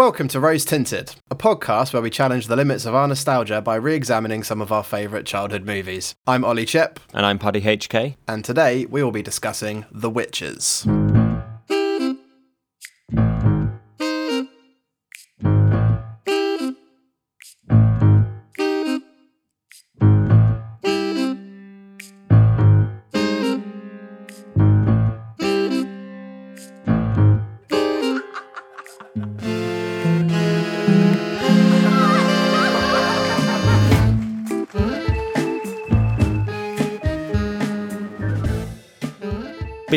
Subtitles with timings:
[0.00, 3.74] Welcome to Rose Tinted, a podcast where we challenge the limits of our nostalgia by
[3.74, 6.14] re examining some of our favourite childhood movies.
[6.26, 8.16] I'm Ollie Chip, And I'm Paddy HK.
[8.26, 10.86] and today we will be discussing The Witches.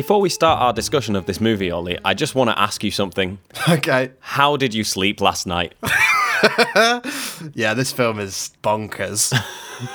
[0.04, 2.92] Before we start our discussion of this movie, Ollie, I just want to ask you
[2.92, 3.40] something.
[3.70, 4.12] Okay.
[4.20, 5.76] How did you sleep last night?
[7.54, 9.34] Yeah, this film is bonkers.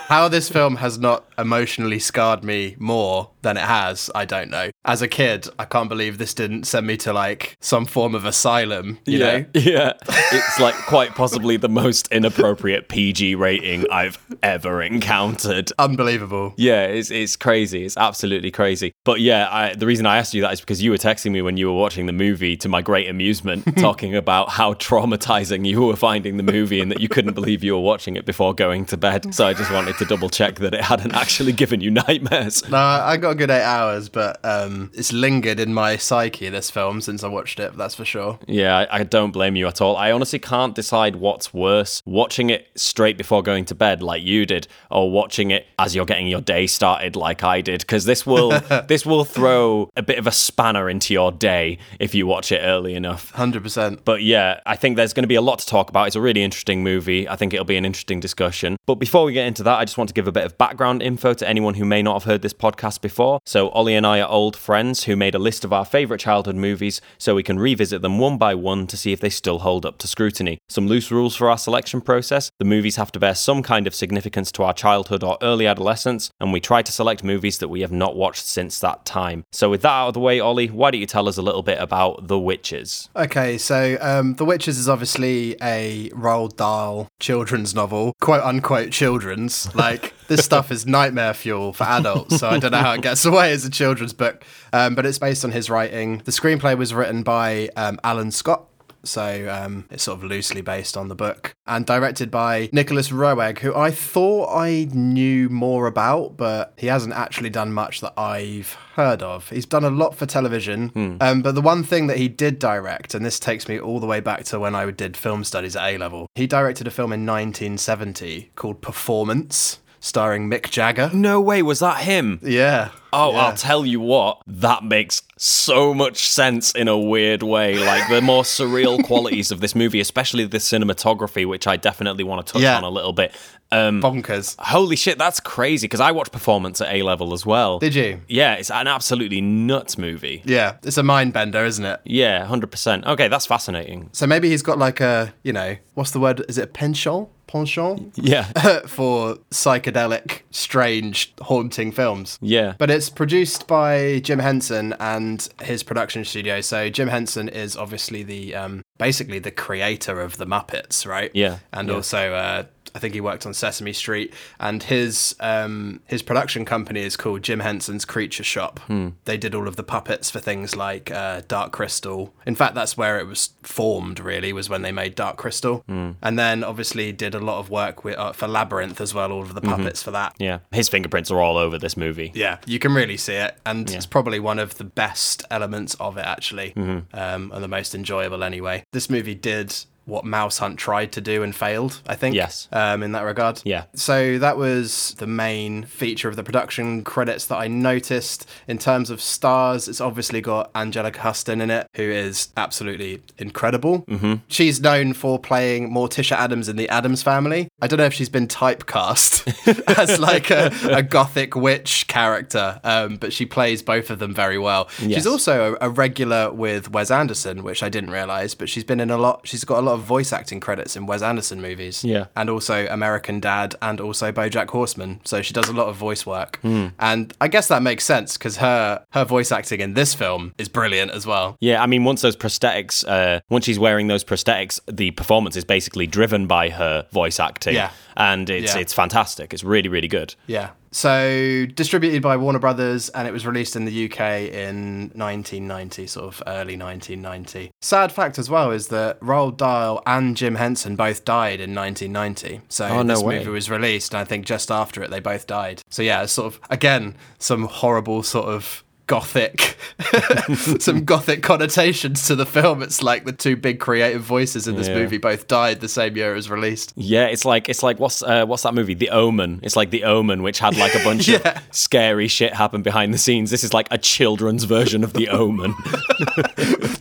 [0.08, 4.70] How this film has not emotionally scarred me more than it has, I don't know.
[4.84, 8.24] As a kid, I can't believe this didn't send me to like some form of
[8.24, 9.44] asylum, you know?
[9.54, 9.92] Yeah.
[10.32, 15.70] It's like quite possibly the most inappropriate PG rating I've ever encountered.
[15.78, 16.54] Unbelievable.
[16.56, 17.84] Yeah, it's, it's crazy.
[17.84, 18.92] It's absolutely crazy.
[19.04, 21.42] But yeah, I, the reason I asked you that is because you were texting me
[21.42, 25.82] when you were watching the movie to my great amusement, talking about how traumatizing you
[25.82, 28.86] were finding the movie and that you couldn't believe you were watching it before going
[28.86, 29.34] to bed.
[29.34, 32.68] So I just wanted to double check that it hadn't actually given you nightmares.
[32.68, 36.70] No, I got a good eight hours, but um, it's lingered in my psyche, this
[36.70, 38.38] film, since I watched it, that's for sure.
[38.46, 39.96] Yeah, I, I don't blame you at all.
[39.96, 44.46] I honestly can't decide what's worse watching it straight before going to bed, like you
[44.46, 47.80] did, or watching it as you're getting your day started, like I did.
[47.80, 48.50] Because this will
[48.88, 52.60] this will throw a bit of a spanner into your day if you watch it
[52.60, 53.32] early enough.
[53.32, 54.00] 100%.
[54.04, 56.06] But yeah, I think there's going to be a lot to talk about.
[56.06, 57.26] It's a really interesting movie.
[57.26, 58.76] I think it'll be an interesting discussion.
[58.84, 61.02] But before we get into that, I just want to give a bit of background
[61.02, 63.40] info to anyone who may not have heard this podcast before.
[63.46, 66.56] So, Ollie and I are old friends who made a list of our favourite childhood
[66.56, 69.86] movies so we can revisit them one by one to see if they still hold
[69.86, 70.58] up to scrutiny.
[70.68, 73.94] Some loose rules for our selection process the movies have to bear some kind of
[73.94, 77.80] significance to our childhood or early adolescence, and we try to select movies that we
[77.80, 79.44] have not watched since that time.
[79.50, 81.62] So, with that out of the way, Ollie, why don't you tell us a little
[81.62, 83.08] bit about The Witches?
[83.16, 89.74] Okay, so um, The Witches is obviously a Roald Dahl children's novel, quote unquote children's.
[89.74, 93.24] Like, this stuff is nightmare fuel for adults, so I don't know how it gets
[93.24, 94.44] away as a children's book.
[94.72, 96.18] Um, but it's based on his writing.
[96.18, 98.64] The screenplay was written by um, Allan Scott.
[99.04, 103.58] So um, it's sort of loosely based on the book and directed by Nicolas Roeg,
[103.60, 108.72] who I thought I knew more about, but he hasn't actually done much that I've
[108.94, 109.48] heard of.
[109.50, 113.14] He's done a lot for television, um, but the one thing that he did direct,
[113.14, 115.88] and this takes me all the way back to when I did film studies at
[115.94, 121.10] A level, he directed a film in 1970 called Performance, starring Mick Jagger.
[121.12, 122.40] No way, was that him?
[122.42, 122.90] Yeah.
[123.12, 123.38] Oh, yeah.
[123.46, 127.78] I'll tell you what, that makes so much sense in a weird way.
[127.78, 132.46] Like the more surreal qualities of this movie, especially the cinematography, which I definitely want
[132.46, 132.76] to touch Yeah.
[132.76, 133.34] on a little bit.
[133.70, 134.56] Um, bonkers.
[134.58, 137.78] holy shit, that's crazy because I watched Performance at A level as well.
[137.78, 138.20] Did you?
[138.26, 140.42] Yeah, it's an absolutely nuts movie.
[140.46, 142.00] Yeah, it's a mind bender, isn't it?
[142.04, 143.06] Yeah, 100%.
[143.06, 144.08] Okay, that's fascinating.
[144.12, 146.44] So maybe he's got like a, you know, what's the word?
[146.48, 147.28] Is it a penchant?
[147.48, 148.12] Penchant?
[148.16, 148.44] Yeah.
[148.86, 152.38] for psychedelic, strange, haunting films.
[152.40, 152.74] Yeah.
[152.78, 156.60] But it's produced by Jim Henson and his production studio.
[156.60, 161.30] So Jim Henson is obviously the um, basically the creator of the Muppets, right?
[161.34, 161.94] Yeah, And yeah.
[161.94, 162.64] also uh,
[162.98, 167.42] I think he worked on Sesame Street, and his um, his production company is called
[167.42, 168.80] Jim Henson's Creature Shop.
[168.80, 169.10] Hmm.
[169.24, 172.34] They did all of the puppets for things like uh, Dark Crystal.
[172.44, 174.18] In fact, that's where it was formed.
[174.18, 176.10] Really, was when they made Dark Crystal, Hmm.
[176.20, 179.30] and then obviously did a lot of work with uh, for Labyrinth as well.
[179.30, 179.70] All of the Mm-hmm.
[179.82, 180.34] puppets for that.
[180.38, 180.58] Yeah.
[180.72, 182.32] His fingerprints are all over this movie.
[182.34, 186.16] Yeah, you can really see it, and it's probably one of the best elements of
[186.16, 187.16] it, actually, Mm-hmm.
[187.16, 188.82] um, and the most enjoyable anyway.
[188.92, 189.74] This movie did
[190.08, 192.34] what Mouse Hunt tried to do and failed, I think.
[192.34, 192.66] Yes.
[192.72, 193.60] Um, in that regard.
[193.64, 193.84] Yeah.
[193.94, 198.48] So that was the main feature of the production credits that I noticed.
[198.66, 204.02] In terms of stars, it's obviously got Anjelica Huston in it, who is absolutely incredible.
[204.02, 204.34] Mm-hmm.
[204.48, 207.68] She's known for playing Morticia Addams in the Addams Family.
[207.80, 209.46] I don't know if she's been typecast
[209.98, 214.58] as like a, a gothic witch character, um, but she plays both of them very
[214.58, 214.88] well.
[215.00, 215.18] Yes.
[215.18, 219.00] She's also a, a regular with Wes Anderson, which I didn't realize, but she's been
[219.00, 219.46] in a lot.
[219.46, 222.04] She's got a lot of voice acting credits in Wes Anderson movies.
[222.04, 222.26] Yeah.
[222.36, 225.20] And also American Dad and also BoJack Horseman.
[225.24, 226.58] So she does a lot of voice work.
[226.62, 226.88] Hmm.
[226.98, 230.68] And I guess that makes sense because her her voice acting in this film is
[230.68, 231.56] brilliant as well.
[231.60, 235.64] Yeah, I mean, once those prosthetics, uh, once she's wearing those prosthetics, the performance is
[235.64, 237.74] basically driven by her voice acting.
[237.74, 237.90] Yeah.
[238.16, 238.80] and it's Yeah.
[238.80, 239.54] it's fantastic.
[239.54, 240.34] It's really really good.
[240.46, 240.70] Yeah.
[240.90, 246.26] So distributed by Warner Brothers, and it was released in the UK in 1990, sort
[246.26, 247.70] of early 1990.
[247.80, 252.62] Sad fact as well is that Roald Dahl and Jim Henson both died in 1990.
[252.68, 253.38] So Oh, no this way.
[253.38, 255.82] movie was released, and I think just after it they both died.
[255.90, 259.76] So yeah, it's sort of again some horrible sort of gothic
[260.78, 264.86] some gothic connotations to the film it's like the two big creative voices in this
[264.86, 264.94] Yeah.
[264.94, 268.22] movie both died the same year it was released Yeah, it's like it's like what's
[268.22, 268.94] uh, what's that movie?
[268.94, 269.60] The Omen.
[269.62, 271.38] It's like The Omen, which had like a bunch Yeah.
[271.38, 273.50] of scary shit happen behind the scenes.
[273.50, 275.74] This is like a children's version of The Omen.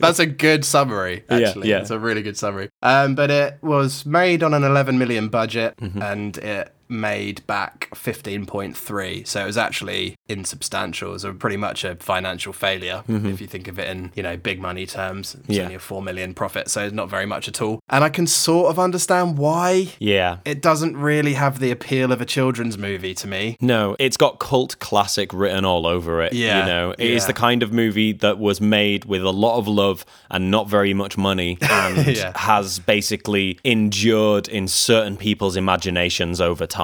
[0.00, 1.68] That's a good summary, Yeah, actually.
[1.68, 1.80] yeah.
[1.80, 2.70] It's a really good summary.
[2.82, 6.02] Um, but it was made on an 11 million budget Mm-hmm.
[6.02, 9.26] and it made back 15.3.
[9.26, 11.10] So it was actually insubstantial.
[11.10, 14.22] It was a pretty much a financial failure if you think of it in, you
[14.22, 15.34] know, big money terms.
[15.34, 15.52] It's Mm-hmm.
[15.52, 15.62] Yeah.
[15.64, 17.80] only a 4 million profit, so it's not very much at all.
[17.88, 20.38] And I can sort of understand why yeah.
[20.44, 23.56] it doesn't really have the appeal of a children's movie to me.
[23.60, 26.32] No, it's got cult classic written all over it.
[26.32, 27.26] Yeah, You know, it is yeah.
[27.28, 30.92] the kind of movie that was made with a lot of love and not very
[30.94, 32.32] much money and Yeah.
[32.36, 36.77] has basically endured in certain people's imaginations over time.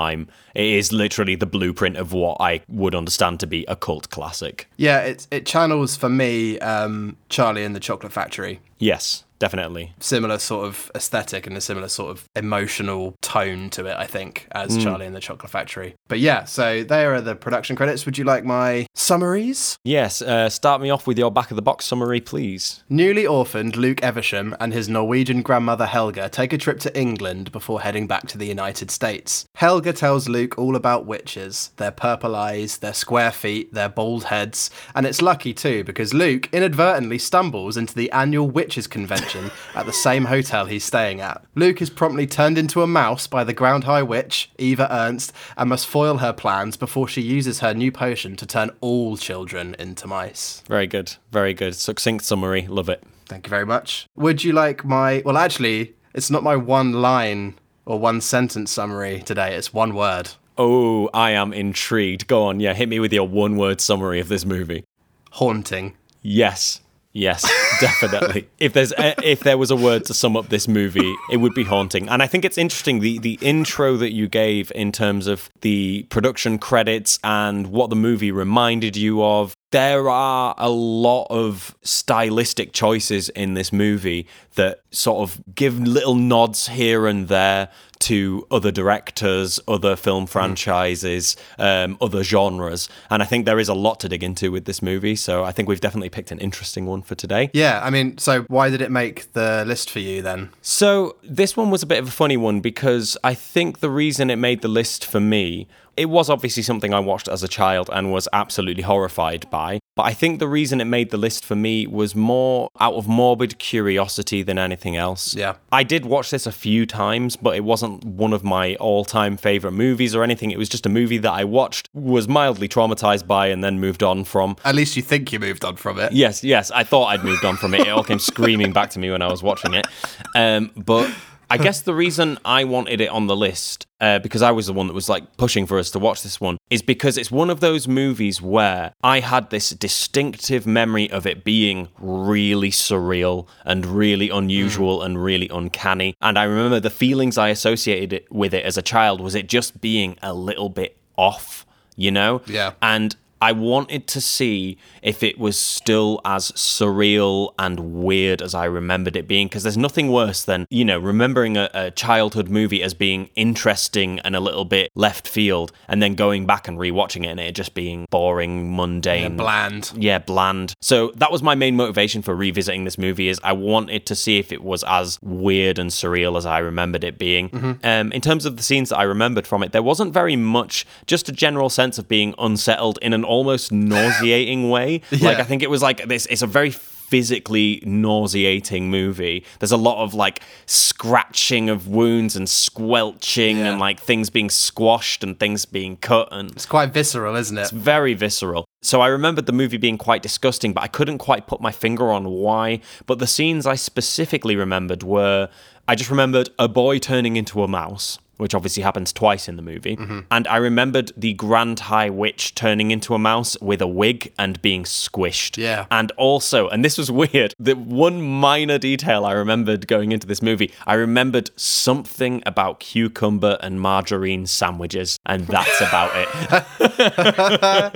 [0.54, 4.68] It is literally the blueprint of what I would understand to be a cult classic.
[4.76, 8.60] Yeah, it, it channels for me um, Charlie and the Chocolate Factory.
[8.78, 9.94] Yes, definitely.
[10.00, 14.46] similar sort of aesthetic and a similar sort of emotional tone to it, I think,
[14.52, 15.94] as Charlie and the Chocolate Factory.
[16.08, 18.06] But yeah, so there are the production credits.
[18.06, 19.76] Would you like my summaries?
[19.84, 22.84] Yes, uh, start me off with your back of the box summary, please.
[22.88, 27.80] Newly orphaned Luke Eversham and his Norwegian grandmother Helga take a trip to England before
[27.80, 29.44] heading back to the United States.
[29.56, 34.70] Helga tells Luke all about witches, their purple eyes, their square feet, their bald heads,
[34.94, 39.33] and it's lucky too because Luke inadvertently stumbles into the annual witches convention
[39.74, 41.44] at the same hotel he's staying at.
[41.54, 45.68] Luke is promptly turned into a mouse by the grand high witch, Eva Ernst, and
[45.68, 50.06] must foil her plans before she uses her new potion to turn all children into
[50.06, 50.62] mice.
[50.68, 51.74] Very good, very good.
[51.74, 53.02] Succinct summary, love it.
[53.26, 54.06] Thank you very much.
[54.16, 55.22] Would you like my.
[55.24, 57.54] Well, actually, it's not my one line
[57.86, 60.30] or one sentence summary today, it's one word.
[60.56, 62.28] Oh, I am intrigued.
[62.28, 64.84] Go on, yeah, hit me with your one word summary of this movie.
[65.32, 65.96] Haunting.
[66.22, 66.80] Yes.
[67.14, 67.48] Yes,
[67.80, 68.48] definitely.
[68.58, 71.54] if there's a, if there was a word to sum up this movie, it would
[71.54, 72.08] be haunting.
[72.08, 76.02] And I think it's interesting the the intro that you gave in terms of the
[76.10, 79.54] production credits and what the movie reminded you of.
[79.74, 86.14] There are a lot of stylistic choices in this movie that sort of give little
[86.14, 92.88] nods here and there to other directors, other film franchises, um, other genres.
[93.10, 95.16] And I think there is a lot to dig into with this movie.
[95.16, 97.50] So I think we've definitely picked an interesting one for today.
[97.52, 100.50] Yeah, I mean, so why did it make the list for you then?
[100.62, 104.30] So this one was a bit of a funny one because I think the reason
[104.30, 107.90] it made the list for me, it was obviously something I watched as a child
[107.92, 109.80] and was absolutely horrified by.
[109.96, 113.06] But I think the reason it made the list for me was more out of
[113.06, 115.34] morbid curiosity than anything else.
[115.34, 115.54] Yeah.
[115.70, 119.36] I did watch this a few times, but it wasn't one of my all time
[119.36, 120.50] favorite movies or anything.
[120.50, 124.02] It was just a movie that I watched, was mildly traumatized by, and then moved
[124.02, 124.56] on from.
[124.64, 126.12] At least you think you moved on from it.
[126.12, 126.72] Yes, yes.
[126.72, 127.82] I thought I'd moved on from it.
[127.82, 129.86] It all came screaming back to me when I was watching it.
[130.34, 131.08] Um, but
[131.54, 134.72] I guess the reason I wanted it on the list, uh, because I was the
[134.72, 137.50] one that was like pushing for us to watch this one, is because it's one
[137.50, 143.86] of those movies where I had this distinctive memory of it being really surreal and
[143.86, 146.14] really unusual and really uncanny.
[146.20, 149.48] And I remember the feelings I associated it with it as a child was it
[149.48, 151.64] just being a little bit off,
[151.96, 152.42] you know?
[152.46, 152.72] Yeah.
[152.82, 158.64] And I wanted to see if it was still as surreal and weird as I
[158.64, 162.82] remembered it being, because there's nothing worse than, you know, remembering a, a childhood movie
[162.82, 167.24] as being interesting and a little bit left field, and then going back and rewatching
[167.24, 169.92] it and it just being boring, mundane, Bland.
[169.96, 170.74] yeah, bland.
[170.80, 174.38] So that was my main motivation for revisiting this movie is I wanted to see
[174.38, 177.78] if it was as weird and surreal as I remembered it being.
[177.84, 180.86] Um, in terms of the scenes that I remembered from it, there wasn't very much,
[181.06, 185.00] just a general sense of being unsettled in an almost nauseating way.
[185.10, 186.26] Like I think it was like this.
[186.26, 189.44] It's a very physically nauseating movie.
[189.58, 193.70] There's a lot of like scratching of wounds and squelching Yeah.
[193.72, 197.62] and like things being squashed and things being cut and It's quite visceral, isn't it?
[197.62, 198.64] It's very visceral.
[198.82, 202.10] So I remembered the movie being quite disgusting, but I couldn't quite put my finger
[202.10, 202.80] on why.
[203.06, 205.48] But the scenes I specifically remembered were
[205.86, 208.18] I just remembered a boy turning into a mouse.
[208.36, 209.96] Which obviously happens twice in the movie.
[209.96, 210.20] Mm-hmm.
[210.30, 214.60] And I remembered the Grand High Witch turning into a mouse with a wig and
[214.62, 215.56] being squished.
[215.56, 215.86] Yeah.
[215.90, 220.42] And also, and this was weird, the one minor detail I remembered going into this
[220.42, 226.28] movie, I remembered something about cucumber and margarine sandwiches, and that's about it.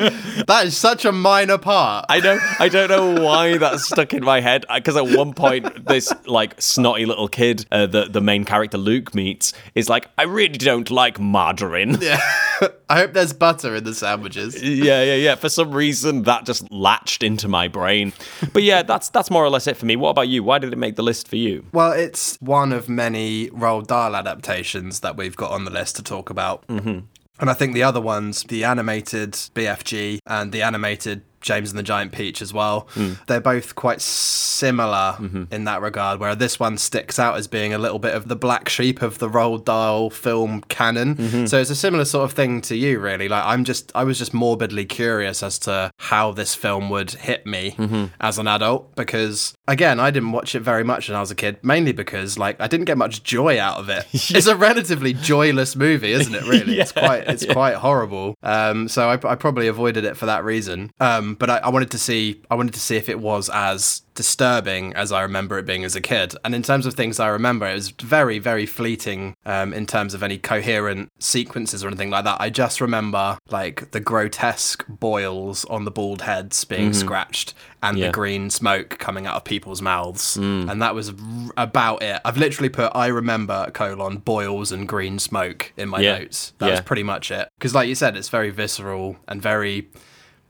[0.47, 2.07] That is such a minor part.
[2.09, 5.87] I don't I don't know why that stuck in my head because at one point
[5.87, 10.25] this like snotty little kid uh, the the main character Luke meets is like I
[10.29, 11.99] really don't like margarine.
[12.01, 12.21] yeah.
[12.91, 14.61] I hope there's butter in the sandwiches.
[14.63, 15.35] yeah, yeah, yeah.
[15.35, 18.13] For some reason that just latched into my brain.
[18.53, 19.97] But yeah, that's that's more or less it for me.
[19.97, 20.43] What about you?
[20.43, 21.65] Why did it make the list for you?
[21.73, 26.03] Well, it's one of many Roald Dahl adaptations that we've got on the list to
[26.03, 26.67] talk about.
[26.67, 27.01] Mm-hmm.
[27.41, 31.83] And I think the other ones, the animated BFG and the animated James and the
[31.83, 33.15] Giant Peach as well, hmm.
[33.27, 35.45] they're both quite similar mm-hmm.
[35.51, 38.37] in that regard, where this one sticks out as being a little bit of the
[38.37, 41.17] black sheep of the Roald Dahl film canon.
[41.17, 41.47] Mm-hmm.
[41.47, 43.29] So it's a similar sort of thing to you, really.
[43.29, 47.47] Like I'm just, I was just morbidly curious as to how this film would hit
[47.47, 48.07] me mm-hmm.
[48.21, 51.35] as an adult, because again, I didn't watch it very much when I was a
[51.37, 54.07] kid, mainly because like I didn't get much joy out of it.
[54.39, 56.43] It's a relatively joyless movie, isn't it?
[56.45, 58.37] Really, it's quite, it's quite horrible.
[58.43, 60.93] Um, so I, I probably avoided it for that reason.
[61.01, 64.03] Um, but I, I wanted to see, I wanted to see if it was as
[64.19, 66.35] disturbing as I remember it being as a kid.
[66.45, 70.13] And in terms of things I remember, it was very, very fleeting um, in terms
[70.13, 72.41] of any coherent sequences or anything like that.
[72.41, 78.07] I just remember like the grotesque boils on the bald heads being scratched and Yeah.
[78.07, 80.37] the green smoke coming out of people's mouths.
[80.37, 81.17] And that was r-
[81.57, 82.21] about it.
[82.25, 86.19] I've literally put, I remember colon boils and green smoke in my Yeah.
[86.19, 86.53] notes.
[86.59, 87.49] That was pretty much it.
[87.57, 89.89] Because like you said, it's very visceral and very.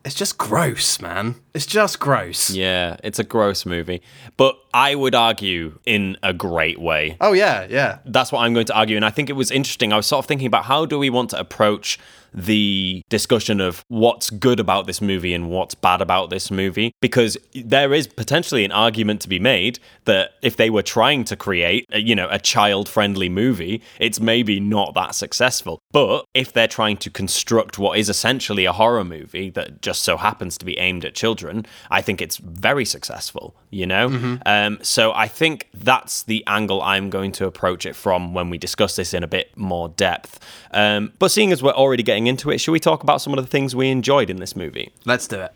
[0.04, 1.36] It's just gross, man.
[1.54, 2.50] It's just gross.
[2.50, 4.00] Yeah, it's a gross movie.
[4.36, 7.16] But I would argue in a great way.
[7.20, 7.98] Oh yeah, yeah.
[8.04, 8.96] That's what I'm going to argue.
[8.96, 9.92] And I think it was interesting.
[9.92, 11.98] I was sort of thinking about how do we want to approach
[12.34, 17.36] the discussion of what's good about this movie and what's bad about this movie because
[17.54, 21.86] there is potentially an argument to be made that if they were trying to create
[21.90, 26.68] a, you know a child friendly movie it's maybe not that successful but if they're
[26.68, 30.78] trying to construct what is essentially a horror movie that just so happens to be
[30.78, 34.34] aimed at children i think it's very successful you know mm-hmm.
[34.44, 38.50] uh, um, so i think that's the angle i'm going to approach it from when
[38.50, 40.38] we discuss this in a bit more depth.
[40.70, 43.42] Um, but seeing as we're already getting into it should we talk about some of
[43.42, 44.90] the things we enjoyed in this movie?
[45.04, 45.52] Let's do it.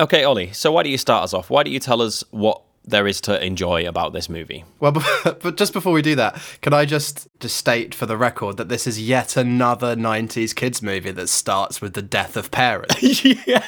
[0.00, 1.50] okay ollie so why don't you start us off?
[1.50, 4.92] Why don't you tell us what there is to enjoy about this movie Well,
[5.24, 8.56] but, but just before we do that, can I just just state for the record
[8.56, 13.24] that this is yet another '90s kids movie that starts with the death of parents?
[13.46, 13.64] yeah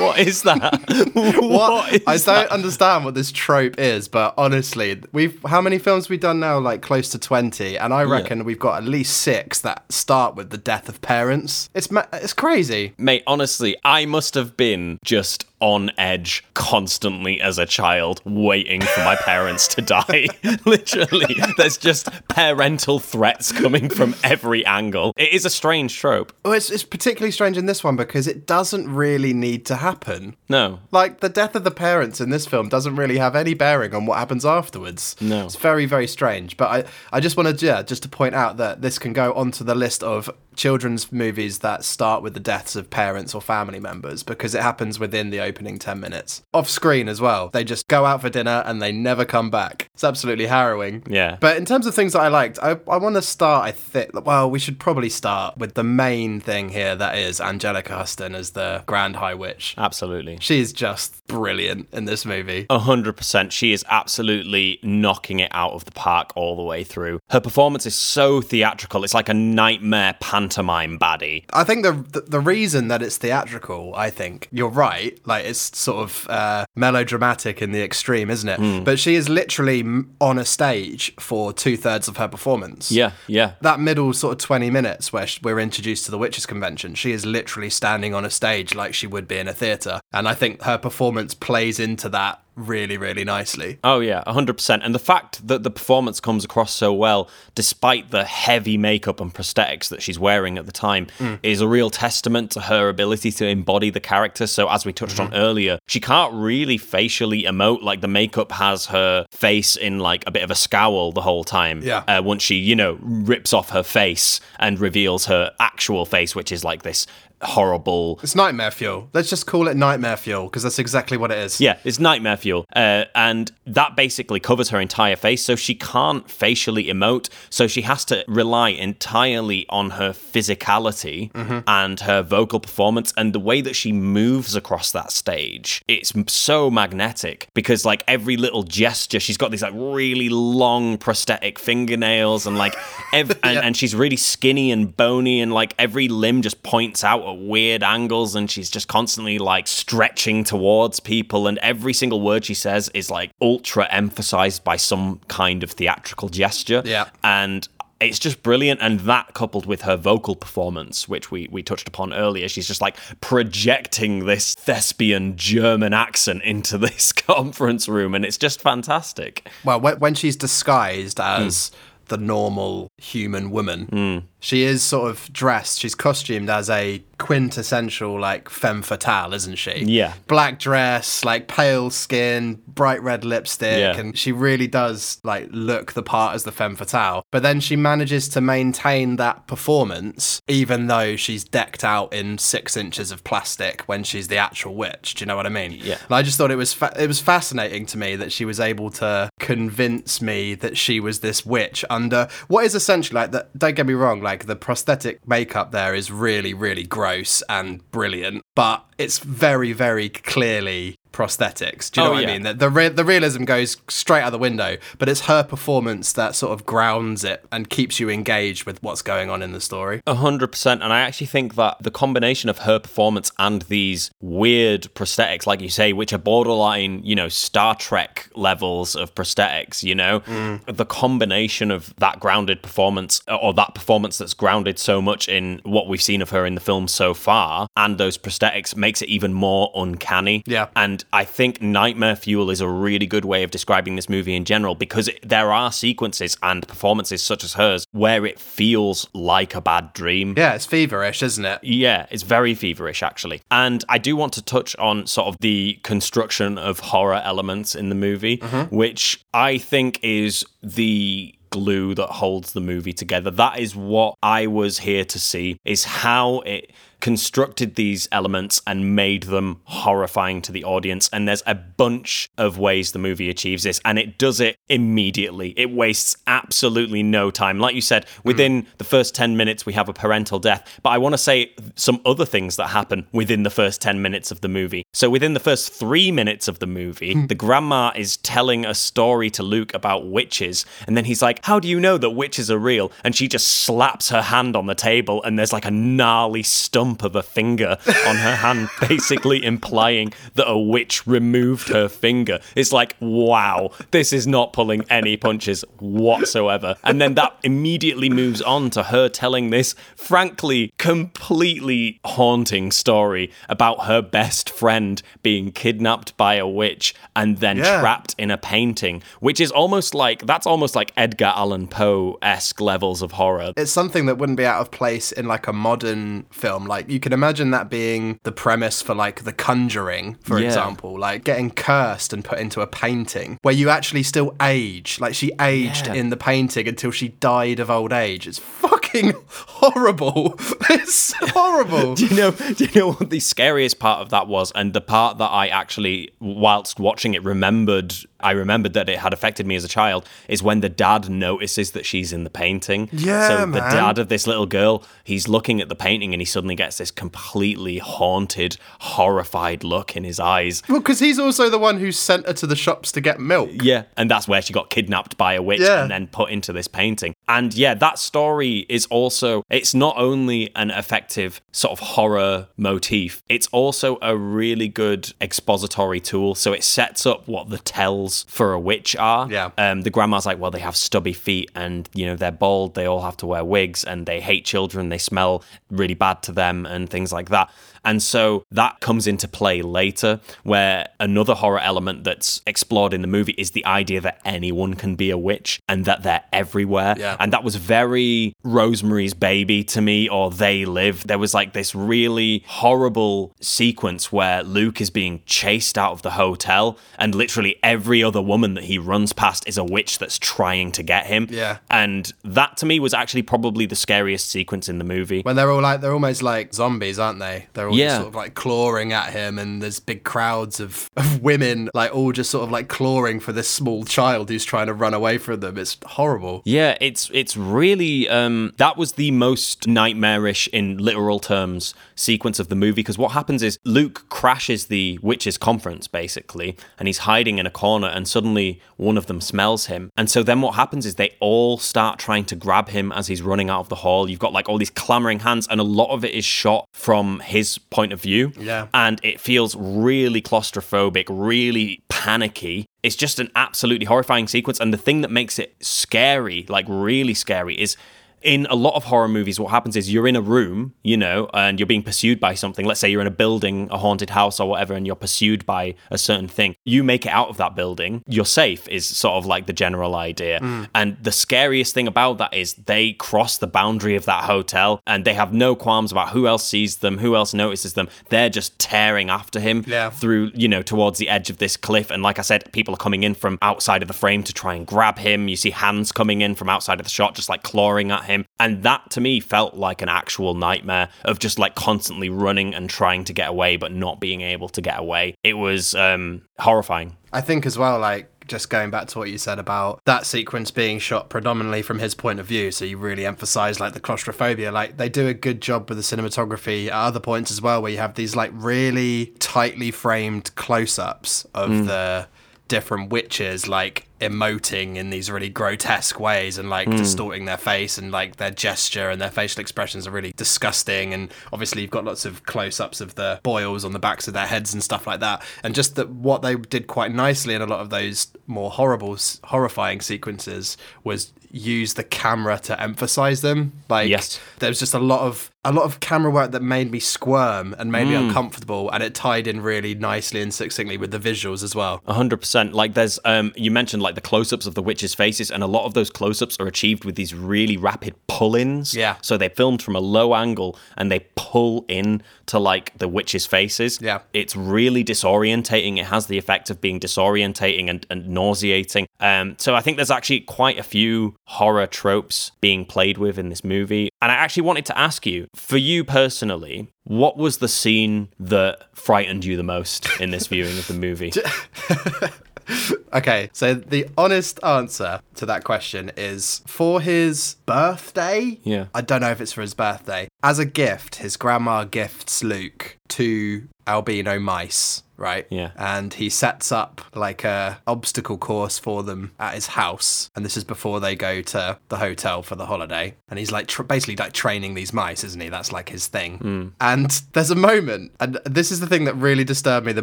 [0.00, 0.80] what is that
[1.14, 1.92] what?
[1.92, 2.50] is I don't that?
[2.52, 6.58] understand what this trope is, but honestly, we've how many films we done now?
[6.58, 10.50] Like close to twenty, and I reckon we've got at least six that start with
[10.50, 11.70] the death of parents.
[11.74, 12.94] It's ma- it's crazy.
[12.98, 19.00] Mate, honestly, I must have been just on edge constantly as a child, waiting for
[19.04, 20.26] my parents to die.
[20.66, 25.14] Literally, there's just parental threats coming from every angle.
[25.16, 26.32] It is a strange trope.
[26.44, 30.36] Well, it's, it's particularly strange in this one because it doesn't really need to happen.
[30.48, 30.80] No.
[30.90, 34.04] Like the death of the parents in this film doesn't really have any bearing on
[34.04, 35.14] what happens afterwards.
[35.20, 35.44] No.
[35.44, 36.56] It's very, very strange.
[36.56, 39.62] But I, I just wanted yeah, just to point out that this can go onto
[39.62, 44.22] the list of children's movies that start with the deaths of parents or family members
[44.22, 46.42] because it happens within the opening 10 minutes.
[46.52, 47.48] Off screen as well.
[47.50, 49.90] They just go out for dinner and they never come back.
[49.94, 51.02] It's absolutely harrowing.
[51.08, 51.36] Yeah.
[51.40, 54.10] But in terms of things that I liked, I, I want to start, I think,
[54.26, 58.50] well, we should probably start with the main thing here that is Anjelica Huston as
[58.50, 59.74] the Grand High Witch.
[59.78, 60.38] Absolutely.
[60.40, 62.66] She's just brilliant in this movie.
[62.70, 63.52] A hundred percent.
[63.52, 67.20] She is absolutely knocking it out of the park all the way through.
[67.30, 69.04] Her performance is so theatrical.
[69.04, 71.44] It's like a nightmare pantomime baddie.
[71.52, 75.18] I think the, the the reason that it's theatrical, I think you're right.
[75.26, 78.84] Like it's sort of uh, melodramatic in the extreme, isn't it?
[78.84, 79.84] But she is literally
[80.20, 82.90] on a stage for two thirds of her performance.
[82.90, 83.52] Yeah, yeah.
[83.60, 87.12] That middle sort of 20 minutes where sh- we're introduced to the Witches Convention, she
[87.12, 90.00] is literally standing on a stage like she would be in a theatre.
[90.12, 93.78] And I think her performance plays into that really, really nicely.
[93.84, 94.82] Oh yeah, hundred percent.
[94.82, 99.32] And the fact that the performance comes across so well, despite the heavy makeup and
[99.32, 101.06] prosthetics that she's wearing at the time,
[101.42, 104.46] is a real testament to her ability to embody the character.
[104.46, 107.82] So as we touched on earlier, she can't really facially emote.
[107.82, 111.44] Like the makeup has her face in like a bit of a scowl the whole
[111.44, 111.82] time.
[111.82, 112.04] Yeah.
[112.06, 116.52] Uh, once she, you know, rips off her face and reveals her actual face, which
[116.52, 117.06] is like this
[117.42, 118.18] horrible.
[118.22, 119.08] It's nightmare fuel.
[119.12, 121.60] Let's just call it nightmare fuel because that's exactly what it is.
[121.60, 122.64] Yeah, it's nightmare fuel.
[122.74, 127.28] Uh, and that basically covers her entire face, so she can't facially emote.
[127.50, 131.30] So she has to rely entirely on her physicality
[131.66, 135.82] and her vocal performance and the way that she moves across that stage.
[135.88, 141.58] It's so magnetic because, like, every little gesture, she's got these, like, really long prosthetic
[141.58, 142.74] fingernails and, like,
[143.12, 147.22] ev- and, and she's really skinny and bony and, like, every limb just points out
[147.34, 151.46] weird angles and she's just constantly, like, stretching towards people.
[151.46, 156.28] And every single word she says is, like, ultra emphasized by some kind of theatrical
[156.28, 156.82] gesture.
[156.84, 157.08] Yeah.
[157.24, 157.66] And
[158.00, 162.12] it's just brilliant and that coupled with her vocal performance which we, we touched upon
[162.12, 168.36] earlier she's just like projecting this thespian german accent into this conference room and it's
[168.38, 171.42] just fantastic Well, when, she's disguised Hmm.
[171.46, 171.70] as
[172.08, 175.80] the normal human woman, she is sort of dressed.
[175.80, 179.84] She's costumed as a quintessential like femme fatale, isn't she?
[179.86, 180.14] Yeah.
[180.26, 183.96] Black dress, like pale skin, bright red lipstick, Yeah.
[183.96, 187.22] and she really does like look the part as the femme fatale.
[187.30, 192.76] But then she manages to maintain that performance, even though she's decked out in six
[192.76, 195.14] inches of plastic when she's the actual witch.
[195.14, 195.72] Do you know what I mean?
[195.72, 195.98] Yeah.
[196.06, 198.58] And I just thought it was fa- it was fascinating to me that she was
[198.58, 203.56] able to convince me that she was this witch under what is essentially like that.
[203.56, 208.44] Don't get me wrong, like the prosthetic makeup there is really really gross and brilliant,
[208.54, 211.90] but it's very very clearly prosthetics.
[211.90, 212.28] Do you know Oh, what yeah.
[212.28, 212.42] I mean?
[212.42, 216.34] The the, re- the realism goes straight out the window, but it's her performance that
[216.34, 220.00] sort of grounds it and keeps you engaged with what's going on in the story.
[220.06, 224.10] A hundred percent, and I actually think that the combination of her performance and these
[224.22, 229.82] weird prosthetics, like you say, which are borderline, you know, Star Trek levels of prosthetics,
[229.82, 230.64] you know, mm.
[230.64, 235.60] the combination of that grounded performance, uh, or that performance that's grounded so much in
[235.64, 238.41] what we've seen of her in the film so far, and those prosthetics
[238.76, 240.42] makes it even more uncanny.
[240.46, 240.68] Yeah.
[240.76, 244.44] And I think Nightmare Fuel is a really good way of describing this movie in
[244.44, 249.54] general because it, there are sequences and performances such as hers where it feels like
[249.54, 250.34] a bad dream.
[250.36, 251.62] Yeah, it's feverish, isn't it?
[251.62, 253.42] Yeah, it's very feverish actually.
[253.50, 257.88] And I do want to touch on sort of the construction of horror elements in
[257.88, 258.74] the movie, mm-hmm.
[258.74, 263.30] which I think is the glue that holds the movie together.
[263.30, 266.72] That is what I was here to see is how it
[267.02, 271.10] constructed these elements and made them horrifying to the audience.
[271.12, 275.52] And there's a bunch of ways the movie achieves this and it does it immediately.
[275.56, 277.58] It wastes absolutely no time.
[277.58, 278.28] Like you said hmm.
[278.28, 280.80] within the first 10 minutes we have a parental death.
[280.82, 284.30] But i want to say some other things that happen within the first 10 minutes
[284.30, 284.84] of the movie.
[284.92, 287.26] So within the first 3 minutes of the movie hmm.
[287.26, 290.64] the grandma is telling a story to luke about witches.
[290.86, 292.92] And then he's like how do you know that witches are real?
[293.02, 296.91] And she just slaps her hand on the table and there's like a gnarly stump
[297.02, 302.72] of a finger on her hand basically implying that a witch removed her finger it's
[302.72, 308.68] like wow this is not pulling any punches whatsoever and then that immediately moves on
[308.70, 316.34] to her telling this frankly completely haunting story about her best friend being kidnapped by
[316.34, 317.80] a witch and then Yeah.
[317.80, 323.02] trapped in a painting which is almost like that's almost like Edgar Allan Poe-esque levels
[323.02, 326.66] of horror it's something that wouldn't be out of place in like a modern film.
[326.66, 330.46] Like you can imagine that being the premise for like The Conjuring, for Yeah.
[330.46, 334.98] example, like getting cursed and put into a painting where you actually still age.
[335.00, 335.94] Like she aged Yeah.
[335.94, 338.26] in the painting until she died of old age.
[338.26, 340.38] It's fucking horrible.
[340.70, 341.94] It's horrible.
[341.96, 342.30] Do you know?
[342.30, 345.48] Do you know what the scariest part of that was, and the part that I
[345.48, 347.94] actually, whilst watching it, remembered.
[348.22, 350.08] I remembered that it had affected me as a child.
[350.28, 352.88] Is when the dad notices that she's in the painting.
[352.92, 356.24] Yeah, So the dad of this little girl, he's looking at the painting, and he
[356.26, 360.62] suddenly gets this completely haunted, horrified look in his eyes.
[360.68, 363.50] Well, because he's also the one who sent her to the shops to get milk.
[363.52, 365.82] Yeah, and that's where she got kidnapped by a witch Yeah.
[365.82, 367.14] and then put into this painting.
[367.28, 373.22] And yeah, that story is also it's not only an effective sort of horror motif,
[373.28, 376.34] it's also a really good expository tool.
[376.34, 379.30] So it sets up what the tells for a witch are.
[379.30, 379.50] Yeah.
[379.58, 382.86] Um the grandma's like, well, they have stubby feet and you know, they're bald, they
[382.86, 386.66] all have to wear wigs and they hate children, they smell really bad to them
[386.66, 387.50] and things like that.
[387.84, 393.08] And so that comes into play later, where another horror element that's explored in the
[393.08, 396.94] movie is the idea that anyone can be a witch and that they're everywhere.
[396.98, 397.16] Yeah.
[397.18, 401.06] And that was very Rosemary's Baby to me, or They Live.
[401.06, 406.12] There was like this really horrible sequence where Luke is being chased out of the
[406.12, 410.72] hotel, and literally every other woman that he runs past is a witch that's trying
[410.72, 411.26] to get him.
[411.30, 411.58] Yeah.
[411.70, 415.22] And that to me was actually probably the scariest sequence in the movie.
[415.22, 417.46] When they're all like, they're almost like zombies, aren't they?
[417.54, 417.86] They're all Yeah.
[417.86, 421.94] just sort of like clawing at him, and there's big crowds of, of women, like
[421.94, 425.18] all just sort of like clawing for this small child who's trying to run away
[425.18, 425.58] from them.
[425.58, 426.42] It's horrible.
[426.44, 432.48] Yeah, it's it's really um, that was the most nightmarish in literal terms sequence of
[432.48, 437.38] the movie because what happens is Luke crashes the witches conference basically, and he's hiding
[437.38, 440.86] in a corner, and suddenly one of them smells him, and so then what happens
[440.86, 444.08] is they all start trying to grab him as he's running out of the hall.
[444.08, 447.20] You've got like all these clamoring hands, and a lot of it is shot from
[447.20, 448.32] his point of view.
[448.38, 448.68] Yeah.
[448.74, 452.66] and it feels really claustrophobic, really panicky.
[452.82, 454.60] It's just an absolutely horrifying sequence.
[454.60, 457.76] And the thing that makes it scary, like really scary, is
[458.24, 461.28] in a lot of horror movies, what happens is you're in a room, you know,
[461.34, 462.64] and you're being pursued by something.
[462.66, 465.74] Let's say you're in a building, a haunted house or whatever, and you're pursued by
[465.90, 466.54] a certain thing.
[466.64, 469.94] You make it out of that building, you're safe, is sort of like the general
[469.94, 470.40] idea.
[470.40, 470.68] Mm.
[470.74, 475.04] And the scariest thing about that is they cross the boundary of that hotel and
[475.04, 477.88] they have no qualms about who else sees them, who else notices them.
[478.08, 479.90] They're just tearing after him Yeah.
[479.90, 481.90] through, you know, towards the edge of this cliff.
[481.90, 484.54] And like I said, people are coming in from outside of the frame to try
[484.54, 485.28] and grab him.
[485.28, 488.11] You see hands coming in from outside of the shot, just like clawing at him.
[488.38, 492.68] And that to me felt like an actual nightmare of just like constantly running and
[492.68, 495.14] trying to get away, but not being able to get away.
[495.22, 496.96] It was um, horrifying.
[497.12, 500.50] I think as well, like just going back to what you said about that sequence
[500.50, 504.52] being shot predominantly from his point of view, so you really emphasize like the claustrophobia.
[504.52, 507.72] Like they do a good job with the cinematography at other points as well, where
[507.72, 512.08] you have these like really tightly framed close-ups of the
[512.48, 517.90] different witches like emoting in these really grotesque ways and like distorting their face and
[517.90, 520.92] like their gesture and their facial expressions are really disgusting.
[520.92, 524.26] And obviously you've got lots of close-ups of the boils on the backs of their
[524.26, 525.22] heads and stuff like that.
[525.42, 528.96] And just that what they did quite nicely in a lot of those more horrible
[529.24, 533.52] horrifying sequences was use the camera to emphasize them.
[533.68, 534.20] Like Yes.
[534.40, 537.52] there was just a lot of a lot of camera work that made me squirm
[537.58, 538.70] and made me uncomfortable.
[538.70, 541.82] And it tied in really nicely and succinctly with the visuals as well.
[541.88, 542.54] Hundred percent.
[542.54, 545.64] Like there's um you mentioned like the close-ups of the witches' faces, and a lot
[545.64, 548.74] of those close-ups are achieved with these really rapid pull-ins.
[548.74, 548.96] Yeah.
[549.02, 553.26] So they filmed from a low angle and they pull in to like the witches'
[553.26, 553.80] faces.
[553.80, 554.00] Yeah.
[554.12, 555.78] It's really disorientating.
[555.78, 558.86] It has the effect of being disorientating and, and nauseating.
[559.00, 563.28] Um so I think there's actually quite a few horror tropes being played with in
[563.28, 563.88] this movie.
[564.00, 568.64] And I actually wanted to ask you, for you personally, what was the scene that
[568.74, 571.12] frightened you the most in this viewing of the movie?
[572.94, 578.38] Okay, so the honest answer to that question is for his birthday.
[578.42, 578.66] Yeah.
[578.74, 580.08] I don't know if it's for his birthday.
[580.22, 585.26] As a gift, his grandma gifts Luke two albino mice, right?
[585.28, 585.50] Yeah.
[585.56, 590.36] And he sets up like a obstacle course for them at his house, and this
[590.36, 592.94] is before they go to the hotel for the holiday.
[593.08, 595.28] And he's like tr- basically like training these mice, isn't he?
[595.28, 596.18] That's like his thing.
[596.18, 596.48] Hmm.
[596.60, 599.82] And there's a moment, and this is the thing that really disturbed me the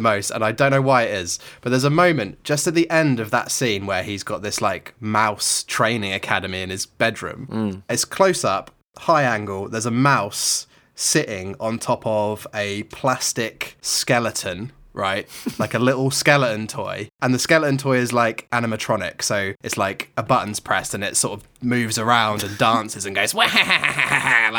[0.00, 2.88] most, and I don't know why it is, but there's a moment just at the
[2.90, 7.46] end of that scene where he's got this like mouse training academy in his bedroom.
[7.46, 7.92] Hmm.
[7.92, 9.68] It's close up, high angle.
[9.68, 14.72] There's a mouse sitting on top of a plastic skeleton.
[14.92, 19.78] Right, like a little skeleton toy, and the skeleton toy is like animatronic, so it's
[19.78, 23.50] like a button's pressed and it sort of moves around and dances and goes like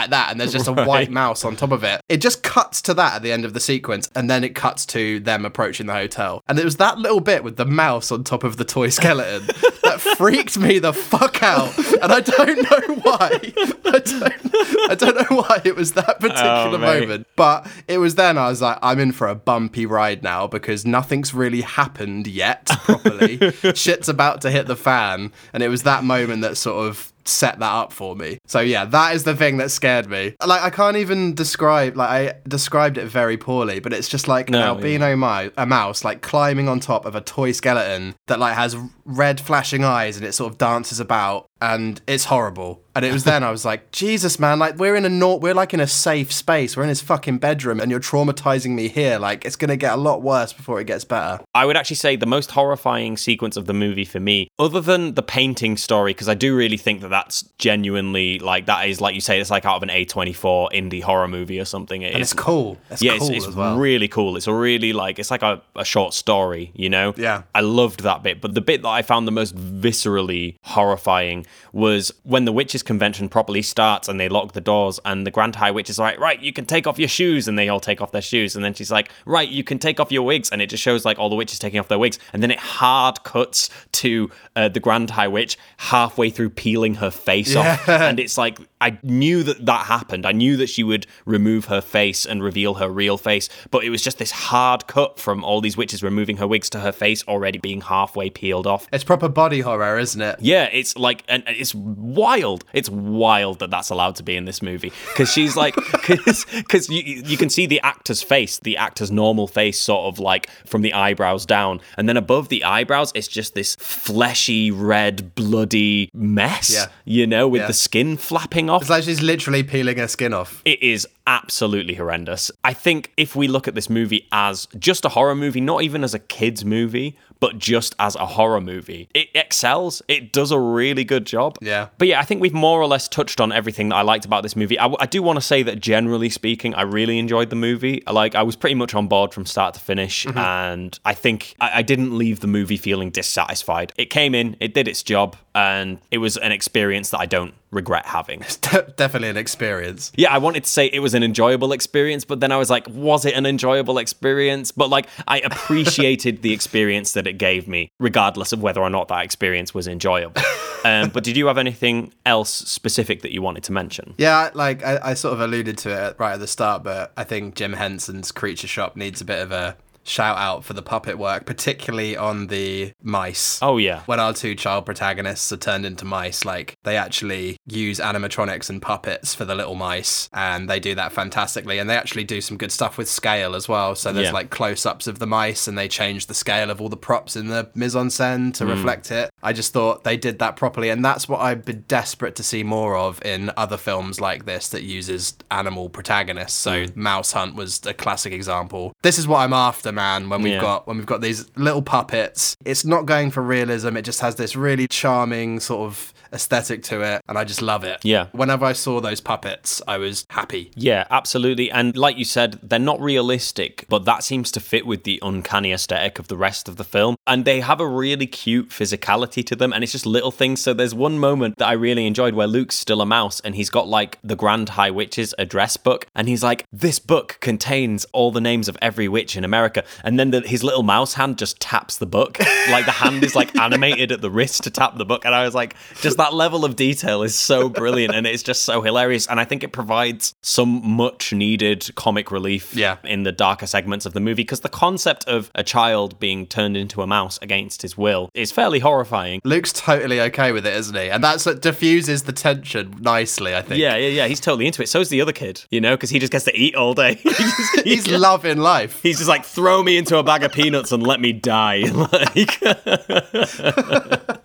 [0.10, 2.02] that, and there's just a white mouse on top of it.
[2.10, 4.86] It just cuts to that at the end of the sequence, and then it cuts
[4.88, 8.24] to them approaching the hotel, and it was that little bit with the mouse on
[8.24, 9.46] top of the toy skeleton
[9.84, 13.30] that freaked me the fuck out, and I don't know why.
[13.94, 17.98] I don't, I don't know why it was that oh, particular Oh, moment, but it
[17.98, 21.62] was then I was like, I'm in for a bumpy ride now because nothing's really
[21.62, 23.52] happened yet properly.
[23.74, 26.91] Shit's about to hit the fan, and it was that moment that sort of
[27.26, 28.38] set that up for me.
[28.48, 30.36] So yeah, that is the thing that scared me.
[30.46, 34.50] Like I can't even describe like I described it very poorly, but it's just like
[34.50, 38.40] No, an albino mi- a mouse like climbing on top of a toy skeleton that
[38.40, 42.82] like has red flashing eyes and it sort of dances about and it's horrible.
[42.94, 45.54] And it was then I was like, Jesus, man, like we're in a nor- we're
[45.54, 46.76] like in a safe space.
[46.76, 49.18] We're in his fucking bedroom, and you're traumatizing me here.
[49.18, 51.40] Like it's gonna get a lot worse before it gets better.
[51.54, 55.14] I would actually say the most horrifying sequence of the movie for me, other than
[55.14, 59.16] the painting story, because I do really think that that's genuinely like that is like
[59.16, 62.02] you say, it's like out of an A24 indie horror movie or something.
[62.02, 62.78] It And it's cool.
[62.90, 63.78] It's yeah, cool it's, it's as well.
[63.78, 64.36] really cool.
[64.36, 67.14] It's a really like it's like a, a short story, you know.
[67.16, 67.44] Yeah.
[67.56, 72.12] I loved that bit, but the bit that I found the most viscerally horrifying was
[72.24, 75.72] when the witches' convention properly starts and they lock the doors, and the Grand High
[75.72, 78.12] Witch is like, "Right, you can take off your shoes," and they all take off
[78.12, 80.68] their shoes, and then she's like, "Right, you can take off your wigs," and it
[80.68, 83.70] just shows like all the witches taking off their wigs, and then it hard cuts
[83.94, 88.58] to uh, the Grand High Witch halfway through peeling her face off, and it's like
[88.82, 90.26] I knew that that happened.
[90.26, 93.90] I knew that she would remove her face and reveal her real face, but it
[93.90, 97.24] was just this hard cut from all these witches removing her wigs to her face
[97.28, 98.88] already being halfway peeled off.
[98.92, 100.38] It's proper body horror, isn't it?
[100.40, 102.64] Yeah, it's like, and and it's wild.
[102.74, 105.76] It's wild that that's allowed to be in this movie because she's like,
[106.08, 110.50] because you you can see the actor's face, the actor's normal face, sort of like
[110.66, 113.76] from the eyebrows down, and then above the eyebrows, it's just this
[114.12, 116.74] fleshy, red, bloody mess.
[116.74, 116.86] Yeah.
[117.06, 117.68] you know, with Yeah.
[117.68, 118.82] the skin flapping off.
[118.82, 120.62] It's like she's literally peeling her skin off.
[120.66, 122.52] It is absolutely horrendous.
[122.64, 126.04] I think if we look at this movie as just a horror movie, not even
[126.04, 130.02] as a kids movie, but just as a horror movie, it excels.
[130.08, 131.58] It does a really good job.
[131.60, 131.90] Yeah.
[131.98, 134.44] But yeah, I think we've more or less touched on everything that I liked about
[134.44, 134.80] this movie.
[134.80, 138.04] I, I do want to say that generally speaking, I really enjoyed the movie.
[138.10, 140.38] Like, I was pretty much on board from start to finish, mm-hmm.
[140.38, 143.92] and I think I, I didn't leave the movie feeling dissatisfied.
[143.98, 147.56] It came in, it did its job, and it was an experience that I don't
[147.72, 148.44] regret having.
[148.62, 150.12] De- definitely an experience.
[150.16, 152.88] Yeah, I wanted to say it was an enjoyable experience, but then I was like,
[152.90, 154.72] was it an enjoyable experience?
[154.72, 159.08] But like, I appreciated the experience that it gave me, regardless of whether or not
[159.08, 160.42] that experience was enjoyable.
[160.84, 164.16] Um, but did you have anything else specific that you wanted to mention?
[164.18, 167.24] Yeah, like I, I sort of alluded to it right at the start, but I
[167.24, 171.18] think Jim Henson's Creature Shop needs a bit of a shout out for the puppet
[171.18, 173.60] work, particularly on the mice.
[173.62, 174.02] Oh, yeah.
[174.06, 178.82] When our two child protagonists are turned into mice, like they actually use animatronics and
[178.82, 181.78] puppets for the little mice, and they do that fantastically.
[181.78, 183.96] And they actually do some good stuff with scale as well.
[183.96, 184.34] So there's Yeah.
[184.34, 187.36] like close ups of the mice, and they change the scale of all the props
[187.36, 188.72] in the mise en scène to hmm.
[188.72, 189.30] reflect it.
[189.44, 192.64] I just thought they did that properly, and that's what I've been desperate to see
[192.64, 196.58] more of in other films like this that uses animal protagonists.
[196.58, 197.02] So hmm.
[197.02, 198.94] Mouse Hunt was a classic example.
[199.02, 200.30] This is what I'm after, man.
[200.30, 200.62] When we've Yeah.
[200.62, 203.96] got when we've got these little puppets, it's not going for realism.
[203.98, 207.84] It just has this really charming sort of aesthetic to it, and I just love
[207.84, 208.00] it.
[208.04, 208.28] Yeah.
[208.32, 210.72] Whenever I saw those puppets, I was happy.
[210.76, 211.70] Yeah, absolutely.
[211.70, 215.74] And like you said, they're not realistic, but that seems to fit with the uncanny
[215.74, 217.16] aesthetic of the rest of the film.
[217.28, 220.62] And they have a really cute physicality to them, and it's just little things.
[220.62, 223.70] So there's one moment that I really enjoyed where Luke's still a mouse and he's
[223.70, 228.32] got like the Grand High Witch's address book, and he's like, This book contains all
[228.32, 229.81] the names of every witch in America.
[230.04, 232.40] And then the, his little mouse hand just taps the book.
[232.70, 235.26] like the hand is like animated at the wrist to tap the book.
[235.26, 238.64] And I was like, just that level of detail is so brilliant and it's just
[238.64, 239.28] so hilarious.
[239.28, 242.98] And I think it provides some much needed comic relief Yeah.
[243.04, 246.78] in the darker segments of the movie because the concept of a child being turned
[246.78, 249.42] into a mouse against his will is fairly horrifying.
[249.44, 251.10] Luke's totally okay with it, isn't he?
[251.10, 253.80] And that's what diffuses the tension nicely, I think.
[253.80, 254.28] Yeah, yeah, yeah.
[254.28, 254.90] He's totally into it.
[254.90, 257.16] So is the other kid, you know, because he just gets to eat all day.
[257.16, 259.02] He just- He's loving life.
[259.02, 261.78] He's just like, throw me into a bag of peanuts and let me die.
[261.94, 262.62] like,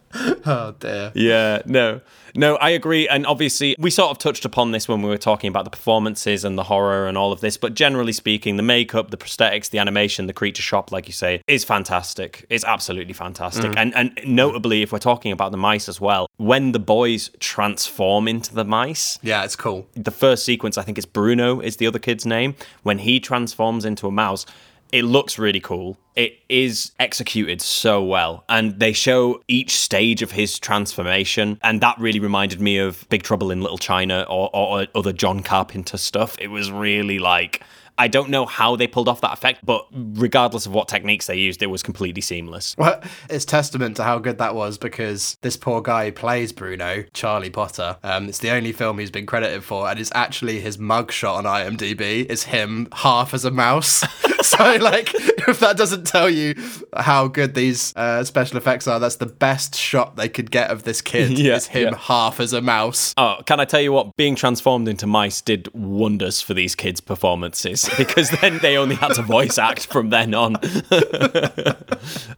[0.49, 1.11] Oh dear.
[1.15, 2.01] yeah, no,
[2.35, 3.07] no, I agree.
[3.09, 6.45] And obviously, we sort of touched upon this when we were talking about the performances
[6.45, 7.57] and the horror and all of this.
[7.57, 11.43] But generally speaking, the makeup, the prosthetics, the animation, the creature shop, like you say,
[11.49, 12.47] is fantastic.
[12.49, 13.73] It's absolutely fantastic.
[13.73, 13.77] Mm.
[13.77, 18.29] And and notably, if we're talking about the mice as well, when the boys transform
[18.29, 19.87] into the mice, Yeah, it's cool.
[19.95, 23.85] the first sequence, I think it's Bruno is the other kid's name, when he transforms
[23.85, 24.47] into a mouse,
[24.93, 25.97] it looks really cool.
[26.15, 28.45] It is executed so well.
[28.49, 31.59] And they show each stage of his transformation.
[31.63, 35.41] And that really reminded me of Big Trouble in Little China or, or other John
[35.41, 36.37] Carpenter stuff.
[36.41, 37.63] It was really like.
[37.99, 41.37] I don't know how they pulled off that effect, but regardless of what techniques they
[41.37, 42.75] used, it was completely seamless.
[42.77, 47.51] Well, it's testament to how good that was because this poor guy plays Bruno, Charlie
[47.51, 47.97] Potter.
[48.03, 51.45] Um, it's the only film he's been credited for, and it's actually his mugshot on
[51.45, 52.27] IMDb.
[52.27, 54.05] Is him half as a mouse.
[54.43, 55.15] so, like,
[55.49, 56.55] if that doesn't tell you
[56.97, 60.83] how good these uh, special effects are, that's the best shot they could get of
[60.83, 61.37] this kid.
[61.47, 61.99] Yeah, is him yeah.
[61.99, 63.15] half as a mouse.
[63.17, 64.17] Oh, can I tell you what?
[64.17, 67.86] Being transformed into mice did wonders for these kids' performances.
[67.89, 70.57] Yes, because then they only had to voice act from then on.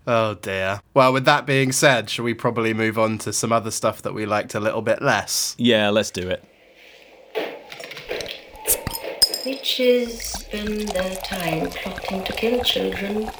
[0.07, 0.81] Oh dear.
[0.95, 4.15] Well, with that being said, shall we probably move on to some other stuff that
[4.15, 5.55] we liked a little bit less?
[5.59, 6.43] yeah, let's do it.
[9.45, 13.31] Witches spend their time plotting to kill children,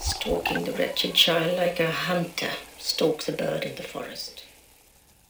[0.00, 4.35] stalking the wretched child like a hunter stalks a bird in the forest.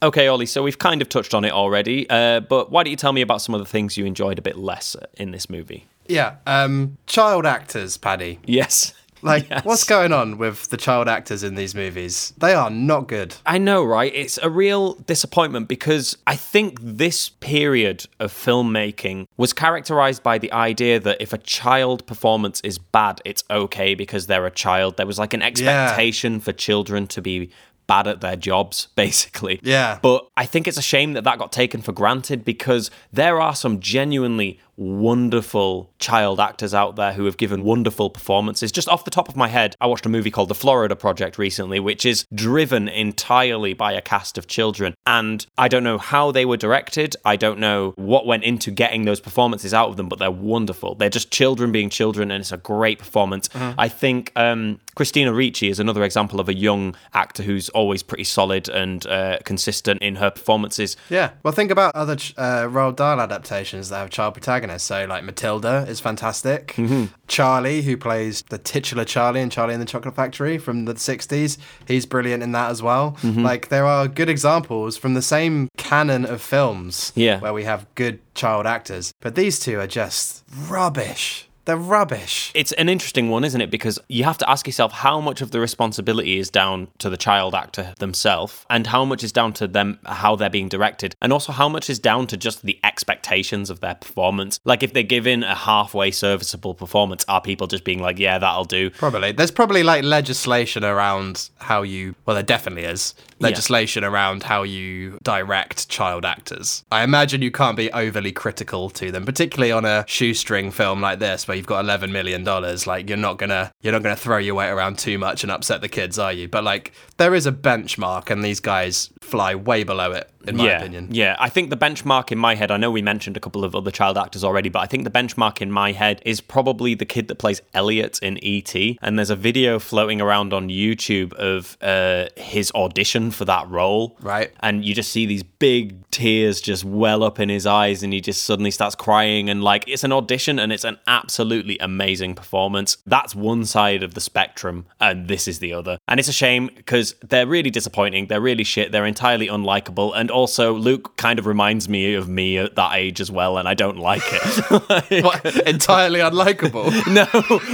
[0.03, 2.97] Okay, Ollie, so we've kind of touched on it already, uh, but why don't you
[2.97, 5.87] tell me about some of the things you enjoyed a bit less in this movie?
[6.07, 6.35] Yeah.
[6.45, 8.39] Um, child actors, Paddy.
[8.45, 8.93] Yes.
[9.23, 9.65] Like, Yes.
[9.65, 12.33] what's going on with the child actors in these movies?
[12.37, 13.35] They are not good.
[13.47, 14.13] I know, right?
[14.13, 20.51] It's a real disappointment because I think this period of filmmaking was characterized by the
[20.53, 24.97] idea that if a child performance is bad, it's okay because they're a child.
[24.97, 27.49] There was like an expectation for children to be
[27.87, 29.59] bad at their jobs, basically.
[29.63, 29.99] Yeah.
[30.01, 33.55] But I think it's a shame that that got taken for granted because there are
[33.55, 38.71] some genuinely wonderful child actors out there who have given wonderful performances.
[38.71, 41.37] Just off the top of my head, I watched a movie called The Florida Project
[41.37, 44.93] recently, which is driven entirely by a cast of children.
[45.05, 47.15] And I don't know how they were directed.
[47.25, 50.95] I don't know what went into getting those performances out of them, but they're wonderful.
[50.95, 53.49] They're just children being children, and it's a great performance.
[53.55, 58.23] I think um, Christina Ricci is another example of a young actor who's always pretty
[58.23, 60.95] solid and uh, consistent in her performances.
[61.09, 61.31] Yeah.
[61.43, 64.66] Well, think about other uh, Roald Dahl adaptations that have child protagonists.
[64.77, 66.67] So, like Matilda is fantastic.
[66.75, 67.05] Mm-hmm.
[67.27, 71.57] Charlie, who plays the titular Charlie in Charlie and the Chocolate Factory from the 60s,
[71.87, 73.17] he's brilliant in that as well.
[73.21, 73.43] Mm-hmm.
[73.43, 77.39] Like, there are good examples from the same canon of films Yeah.
[77.39, 79.13] where we have good child actors.
[79.21, 81.46] But these two are just rubbish.
[81.67, 82.49] They're rubbish.
[82.55, 83.69] It's an interesting one, isn't it?
[83.69, 87.17] Because you have to ask yourself how much of the responsibility is down to the
[87.17, 91.33] child actor themselves, and how much is down to them, how they're being directed, and
[91.33, 94.61] also how much is down to just the expectations of their performance.
[94.63, 98.63] Like, if they're given a halfway serviceable performance, are people just being like, yeah, that'll
[98.63, 98.89] do?
[98.91, 99.33] Probably.
[99.33, 105.19] There's probably like legislation around how you, well, there definitely is legislation around how you
[105.21, 106.83] direct child actors.
[106.91, 111.19] I imagine you can't be overly critical to them, particularly on a shoestring film like
[111.19, 112.87] this where you've got 11 million dollars.
[112.87, 115.81] Like you're not to you're not to throw your weight around too much and upset
[115.81, 116.47] the kids, are you?
[116.47, 120.65] But like there is a benchmark and these guys fly way below it in my
[120.65, 121.09] yeah, opinion.
[121.11, 123.75] Yeah, I think the benchmark in my head, I know we mentioned a couple of
[123.75, 127.05] other child actors already, but I think the benchmark in my head is probably the
[127.05, 128.97] kid that plays Elliot in E.T.
[129.01, 134.17] And there's a video floating around on YouTube of uh, his audition for that role.
[134.21, 134.51] Right.
[134.61, 138.21] And you just see these big tears just well up in his eyes, and he
[138.21, 139.49] just suddenly starts crying.
[139.49, 142.97] And like, it's an audition and it's an absolutely amazing performance.
[143.05, 145.97] That's one side of the spectrum, and this is the other.
[146.07, 148.27] And it's a shame because they're really disappointing.
[148.27, 148.91] They're really shit.
[148.91, 150.13] They're entirely unlikable.
[150.15, 153.67] And also, Luke kind of reminds me of me at that age as well, and
[153.67, 154.81] I don't like it.
[154.89, 156.85] Like- What, entirely unlikable.
[157.13, 157.27] no,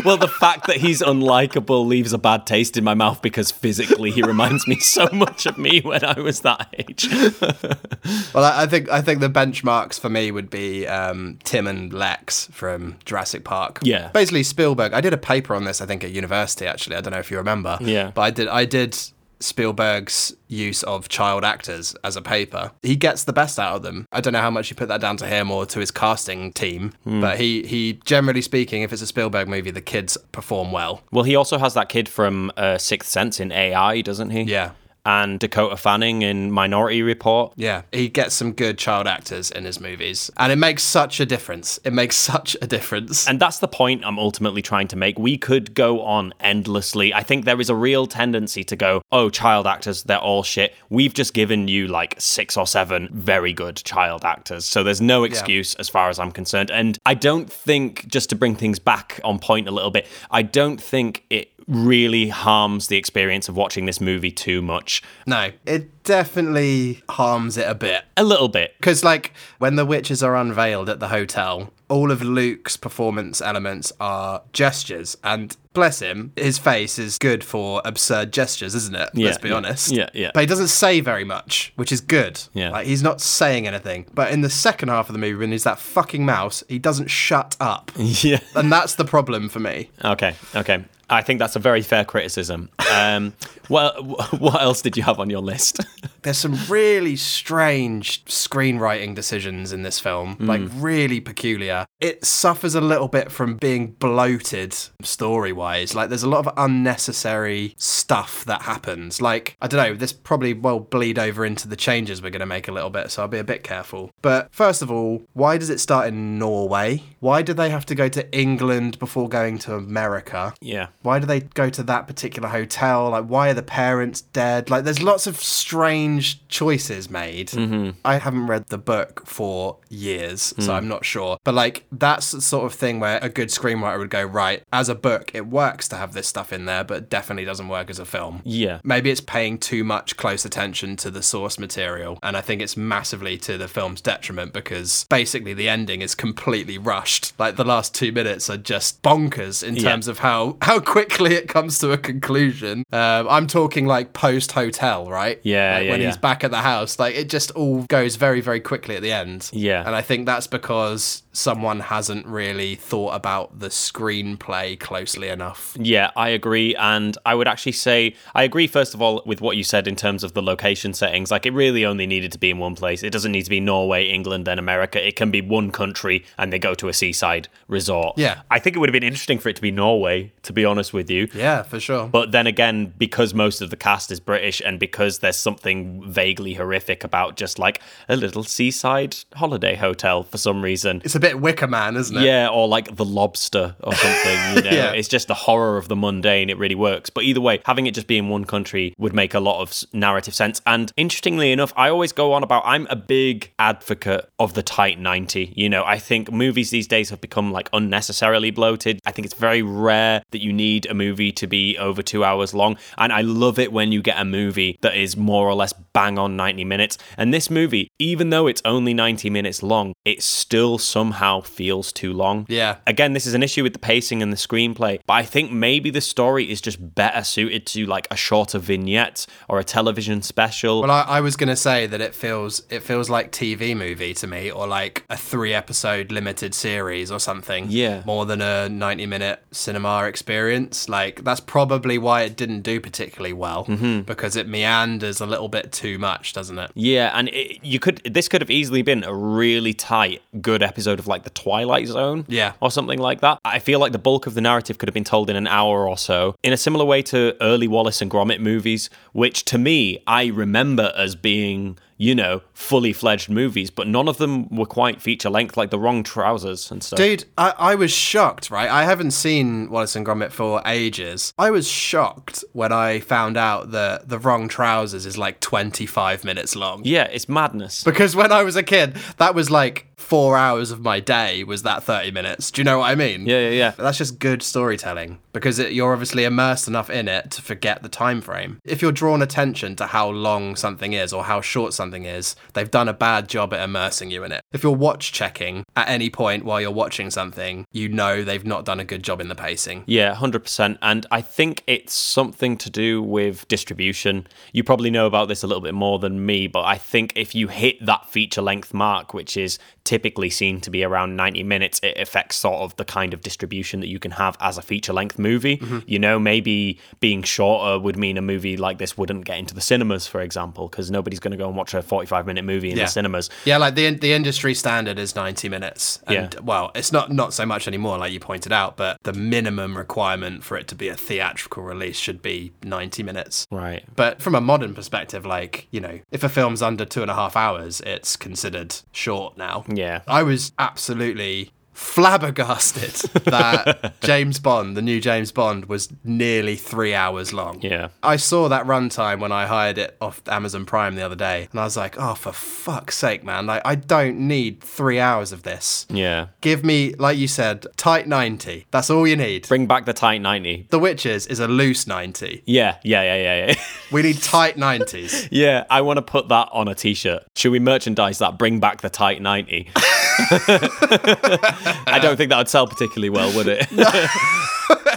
[0.04, 4.10] well, the fact that he's unlikable leaves a bad taste in my mouth because physically
[4.12, 7.08] he reminds me so much of me when I was that age.
[8.34, 11.92] Well, I I think I think the benchmarks for me would be um, Tim and
[11.94, 13.80] Lex from Jurassic Park.
[13.84, 14.10] Yeah.
[14.14, 14.94] basically Spielberg.
[14.94, 16.66] I did a paper on this, I think, at university.
[16.68, 17.78] Actually, I don't know if you remember.
[17.82, 18.12] Yeah.
[18.14, 18.48] but I did.
[18.48, 18.98] I did
[19.40, 22.72] Spielberg's use of child actors as a paper.
[22.82, 24.08] He gets the best out of them.
[24.12, 26.52] I don't know how much you put that down to him or to his casting
[26.54, 27.22] team, Hmm.
[27.22, 31.02] but he he generally speaking, if it's a Spielberg movie, the kids perform well.
[31.12, 34.42] Well, he also has that kid from uh, Sixth Sense in AI, doesn't he?
[34.44, 34.72] Yeah.
[35.06, 37.54] And Dakota Fanning in Minority Report.
[37.56, 41.26] Yeah, he gets some good child actors in his movies, and it makes such a
[41.26, 41.80] difference.
[41.84, 43.28] It makes such a difference.
[43.28, 45.20] And that's the point I'm ultimately trying to make.
[45.20, 47.14] We could go on endlessly.
[47.14, 50.74] I think there is a real tendency to go, oh, child actors, they're all shit.
[50.90, 54.66] We've just given you like six or seven very good child actors.
[54.66, 56.72] So there's no excuse as far as I'm concerned.
[56.72, 60.42] And I don't think, just to bring things back on point a little bit, I
[60.42, 65.02] don't think it really harms the experience of watching this movie too much.
[65.26, 68.04] No, it definitely harms it a bit.
[68.18, 68.76] A little bit.
[68.78, 73.94] Because, like, when the witches are unveiled at the hotel, all of Luke's performance elements
[74.00, 75.16] are gestures.
[75.24, 79.10] And bless him, his face is good for absurd gestures, isn't it?
[79.14, 79.92] Yeah, Let's be yeah, honest.
[79.92, 80.32] yeah, yeah.
[80.34, 82.42] But he doesn't say very much, which is good.
[82.54, 82.72] Yeah.
[82.72, 84.08] Like, he's not saying anything.
[84.12, 87.12] But in the second half of the movie, when he's that fucking mouse, he doesn't
[87.12, 87.92] shut up.
[88.24, 88.40] Yeah.
[88.56, 89.90] and that's the problem for me.
[90.04, 90.36] Okay.
[90.56, 90.84] Okay.
[91.10, 92.70] I think that's a very fair criticism.
[92.92, 93.34] Um,
[93.70, 93.94] well,
[94.40, 95.80] what else did you have on your list?
[96.24, 100.46] there's some really strange screenwriting decisions in this film, hmm.
[100.46, 101.86] like really peculiar.
[102.00, 105.96] It suffers a little bit from being bloated story wise.
[105.96, 109.22] Like there's a lot of unnecessary stuff that happens.
[109.22, 112.46] Like, I don't know, this probably will bleed over into the changes we're going to
[112.46, 114.12] make a little bit, so I'll be a bit careful.
[114.22, 117.04] But first of all, why does it start in Norway?
[117.20, 120.54] Why do they have to go to England before going to America?
[120.62, 120.88] Yeah.
[121.02, 123.10] Why do they go to that particular hotel?
[123.10, 124.70] Like, why are the parents dead?
[124.70, 127.50] Like, there's lots of strange choices made.
[127.50, 127.92] Mm-hmm.
[128.06, 131.38] I haven't read the book for years, so I'm not sure.
[131.44, 134.90] But, like, that's the sort of thing where a good screenwriter would go, right, as
[134.90, 138.00] a book, it works to have this stuff in there, but definitely doesn't work as
[138.00, 138.42] a film.
[138.44, 138.80] Yeah.
[138.84, 142.20] Maybe it's paying too much close attention to the source material.
[142.24, 146.78] And I think it's massively to the film's detriment because basically the ending is completely
[146.78, 147.34] rushed.
[147.40, 149.84] Like the last two minutes are just bonkers in Yeah.
[149.90, 152.84] terms of how, how quickly it comes to a conclusion.
[152.92, 155.40] Um, I'm talking like post hotel, right?
[155.44, 156.10] Yeah, Like yeah, When yeah.
[156.10, 159.12] he's back at the house, like it just all goes very, very quickly at the
[159.12, 159.50] end.
[159.52, 159.84] Yeah.
[159.86, 165.76] And I think that's because someone hasn't really thought about the screenplay closely enough.
[165.80, 166.76] Yeah, I agree.
[166.76, 169.96] And I would actually say, I agree, first of all, with what you said in
[169.96, 171.32] terms of the location settings.
[171.32, 173.02] Like, it really only needed to be in one place.
[173.02, 175.06] It doesn't need to be Norway, England, then America.
[175.06, 178.18] It can be one country and they go to a seaside resort.
[178.18, 178.42] Yeah.
[178.52, 180.94] I think it would have been interesting for it to be Norway, to be honest
[180.94, 181.28] with you.
[181.34, 182.08] Yeah, for sure.
[182.08, 186.54] But then again, because most of the cast is British and because there's something vaguely
[186.54, 191.02] horrific about just like a little seaside holiday hotel for some reason.
[191.04, 192.24] It's a bit Wicker Man, isn't it?
[192.24, 194.56] Yeah, or like the lobster or something.
[194.56, 194.92] You know, Yeah.
[194.92, 196.50] it's just the horror of the mundane.
[196.50, 197.10] It really works.
[197.10, 199.74] But either way, having it just be in one country would make a lot of
[199.94, 200.62] narrative sense.
[200.68, 205.00] And interestingly enough, I always go on about I'm a big advocate of the tight
[205.00, 205.54] 90.
[205.56, 209.00] You know, I think movies these days have become like unnecessarily bloated.
[209.06, 212.54] I think it's very rare that you need a movie to be over two hours
[212.54, 212.78] long.
[212.98, 216.20] And I love it when you get a movie that is more or less bang
[216.20, 216.98] on 90 minutes.
[217.18, 221.13] And this movie, even though it's only 90 minutes long, it still somehow
[221.48, 222.46] feels too long.
[222.50, 222.78] Yeah.
[222.88, 225.90] Again, this is an issue with the pacing and the screenplay, but I think maybe
[225.90, 230.82] the story is just better suited to like a shorter vignette or a television special.
[230.82, 234.28] Well, I, I was gonna say that it feels it feels like TV movie to
[234.28, 237.68] me, or like a three episode limited series or something.
[237.70, 238.04] Yeah.
[238.06, 240.90] More than a ninety minute cinema experience.
[240.90, 244.02] Like that's probably why it didn't do particularly well Mm-hmm.
[244.02, 246.72] because it meanders a little bit too much, doesn't it?
[246.76, 251.00] Yeah, and it, you could this could have easily been a really tight, good episode
[251.00, 252.54] of like the Twilight Zone, Yeah.
[252.62, 253.40] or something like that.
[253.46, 255.88] I feel like the bulk of the narrative could have been told in an hour
[255.88, 260.00] or so, in a similar way to early Wallace and Gromit movies, which to me
[260.08, 265.02] I remember as being you know fully fledged movies, but none of them were quite
[265.02, 266.98] feature length, like the Wrong Trousers and stuff.
[266.98, 268.70] Dude, I, I was shocked, right?
[268.70, 271.34] I haven't seen Wallace and Gromit for ages.
[271.38, 276.56] I was shocked when I found out that The Wrong Trousers is like 25 minutes
[276.56, 276.82] long.
[276.84, 277.84] Yeah, it's madness.
[277.84, 281.64] Because when I was a kid, that was like four hours of my day was
[281.64, 282.52] that 30 minutes.
[282.52, 283.26] Do you know what I mean?
[283.26, 283.72] Yeah, yeah, yeah.
[283.72, 287.90] That's just good storytelling because it, you're obviously immersed enough in it to forget the
[287.90, 288.60] time frame.
[288.64, 292.72] If you're drawn attention to how long something is or how short something is, they've
[292.72, 294.42] done a bad job at immersing you in it.
[294.52, 298.66] If you're watch checking at any point while you're watching something, you know they've not
[298.66, 299.84] done a good job in the pacing.
[299.86, 300.78] Yeah, 100%.
[300.82, 304.28] And I think it's something to do with distribution.
[304.54, 307.36] You probably know about this a little bit more than me, but I think if
[307.36, 311.80] you hit that feature length mark, which is typically seen to be around 90 minutes,
[311.84, 314.94] it affects sort of the kind of distribution that you can have as a feature
[314.94, 315.58] length movie.
[315.58, 315.80] Mm-hmm.
[315.86, 319.62] You know, maybe being shorter would mean a movie like this wouldn't get into the
[319.62, 322.78] cinemas, for example, because nobody's going to go and watch a 45 minute movie in
[322.78, 322.86] Yeah.
[322.86, 323.30] the cinemas.
[323.46, 326.00] Yeah, like the the industry standard is 90 minutes.
[326.08, 326.40] And Yeah.
[326.42, 330.44] well, it's not not so much anymore like you pointed out, but the minimum requirement
[330.44, 333.46] for it to be a theatrical release should be 90 minutes.
[333.52, 333.84] Right.
[333.96, 337.16] But from a modern perspective, like, you know, if a film's under two and a
[337.16, 339.66] half hours, it's considered short now.
[339.68, 340.02] Yeah.
[340.08, 342.94] I was absolutely flabbergasted
[343.26, 347.62] that James Bond, the new James Bond, was nearly three hours long.
[347.62, 347.90] Yeah.
[348.02, 351.60] I saw that runtime when I hired it off Amazon Prime the other day, and
[351.60, 353.46] I was like, oh, for fuck's sake, man.
[353.46, 355.86] Like, I don't need three hours of this.
[355.90, 356.28] Yeah.
[356.42, 358.68] Give me, like you said, tight 90.
[358.72, 359.48] That's all you need.
[359.48, 360.68] Bring back the tight 90.
[360.70, 362.44] The Witches is a loose 90.
[362.46, 363.56] Yeah, yeah, yeah, yeah, yeah.
[363.92, 365.28] We need tight 90s.
[365.30, 367.26] Yeah, I want to put that on a t-shirt.
[367.36, 368.40] Should we merchandise that?
[368.40, 369.70] Bring back the tight 90.
[371.88, 373.68] I don't think that would sell particularly well, would it?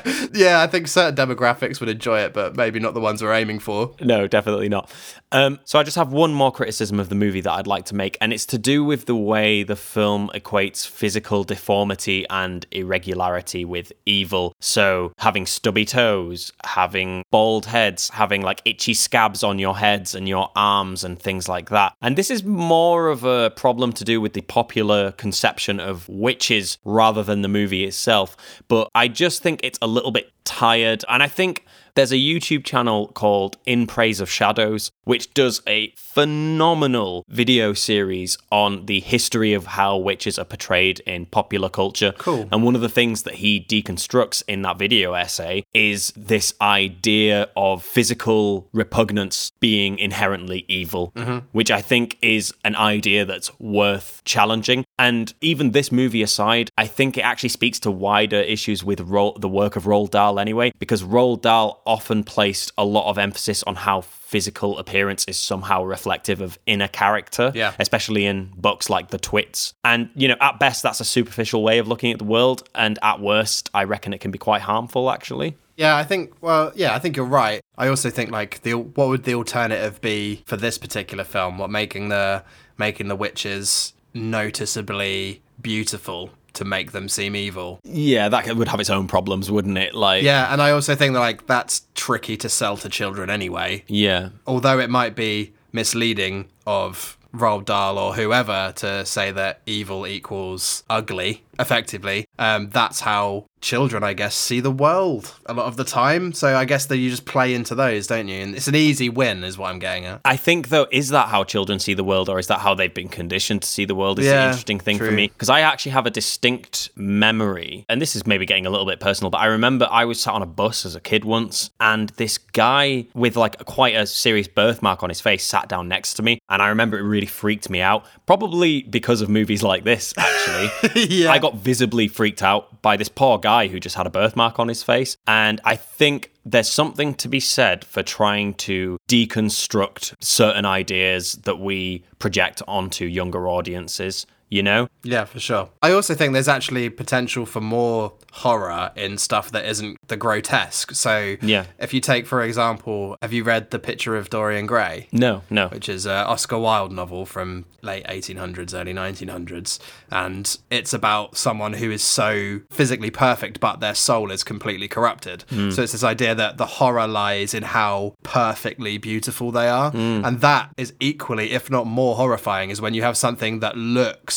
[0.32, 3.58] Yeah, I think certain demographics would enjoy it, but maybe not the ones we're aiming
[3.58, 3.94] for.
[4.00, 4.90] No, definitely not.
[5.32, 7.94] Um, so I just have one more criticism of the movie that I'd like to
[7.94, 13.64] make, and it's to do with the way the film equates physical deformity and irregularity
[13.64, 14.54] with evil.
[14.60, 20.28] So having stubby toes, having bald heads, having like itchy scabs on your heads and
[20.28, 21.94] your arms and things like that.
[22.02, 26.78] And this is more of a problem to do with the popular conception of witches
[26.84, 28.36] rather than the movie itself.
[28.68, 31.64] But I just think it's a little bit tired, and I think
[31.96, 38.36] there's a YouTube channel called In Praise of Shadows, which does a phenomenal video series
[38.52, 42.12] on the history of how witches are portrayed in popular culture.
[42.18, 42.48] Cool.
[42.52, 47.48] And one of the things that he deconstructs in that video essay is this idea
[47.56, 51.46] of physical repugnance being inherently evil, mm-hmm.
[51.52, 54.84] which I think is an idea that's worth challenging.
[54.98, 59.36] And even this movie aside, I think it actually speaks to wider issues with Ro-
[59.38, 63.62] the work of Roald Dahl anyway, because Roald Dahl often placed a lot of emphasis
[63.64, 67.72] on how physical appearance is somehow reflective of inner character, Yeah.
[67.78, 69.72] especially in books like The Twits.
[69.84, 72.68] And, you know, at best, that's a superficial way of looking at the world.
[72.74, 75.56] And at worst, I reckon it can be quite harmful, actually.
[75.76, 76.32] Yeah, I think.
[76.40, 77.60] Well, yeah, I think you're right.
[77.76, 81.58] I also think like the what would the alternative be for this particular film?
[81.58, 82.42] What making the
[82.78, 87.80] making the witches noticeably beautiful to make them seem evil?
[87.84, 89.94] Yeah, that would have its own problems, wouldn't it?
[89.94, 93.84] Like, Yeah, and I also think that like that's tricky to sell to children anyway.
[93.86, 94.30] Yeah.
[94.46, 100.82] Although it might be misleading of Roald Dahl or whoever to say that evil equals
[100.88, 102.26] ugly, effectively.
[102.38, 106.32] Um, that's how children, I guess, see the world a lot of the time.
[106.32, 108.40] So I guess that you just play into those, don't you?
[108.40, 110.20] And it's an easy win, is what I'm getting at.
[110.24, 112.92] I think though, is that how children see the world, or is that how they've
[112.92, 114.18] been conditioned to see the world?
[114.18, 118.14] Is the interesting thing for me because I actually have a distinct memory, and this
[118.14, 120.46] is maybe getting a little bit personal, but I remember I was sat on a
[120.46, 125.08] bus as a kid once, and this guy with like quite a serious birthmark on
[125.08, 128.04] his face sat down next to me, and I remember it really freaked me out,
[128.26, 130.14] probably because of movies like this.
[130.16, 131.32] Actually, Yeah.
[131.32, 134.68] I got visibly freaked out by this poor guy who just had a birthmark on
[134.68, 135.16] his face.
[135.26, 141.58] And I think there's something to be said for trying to deconstruct certain ideas that
[141.58, 144.26] we project onto younger audiences.
[144.48, 144.88] You know?
[145.02, 145.70] Yeah, for sure.
[145.82, 150.92] I also think there's actually potential for more horror in stuff that isn't the grotesque.
[150.94, 151.64] So, Yeah.
[151.80, 155.08] if you take, for example, have you read The Picture of Dorian Gray?
[155.10, 155.66] No, no.
[155.68, 159.78] which is an Oscar Wilde novel from late 1800s, early 1900s.
[160.10, 165.44] And it's about someone who is so physically perfect, but their soul is completely corrupted.
[165.50, 165.70] Hmm.
[165.70, 169.90] So it's this idea that the horror lies in how perfectly beautiful they are.
[169.90, 170.22] Hmm.
[170.24, 174.35] And that is equally, if not more horrifying, is when you have something that looks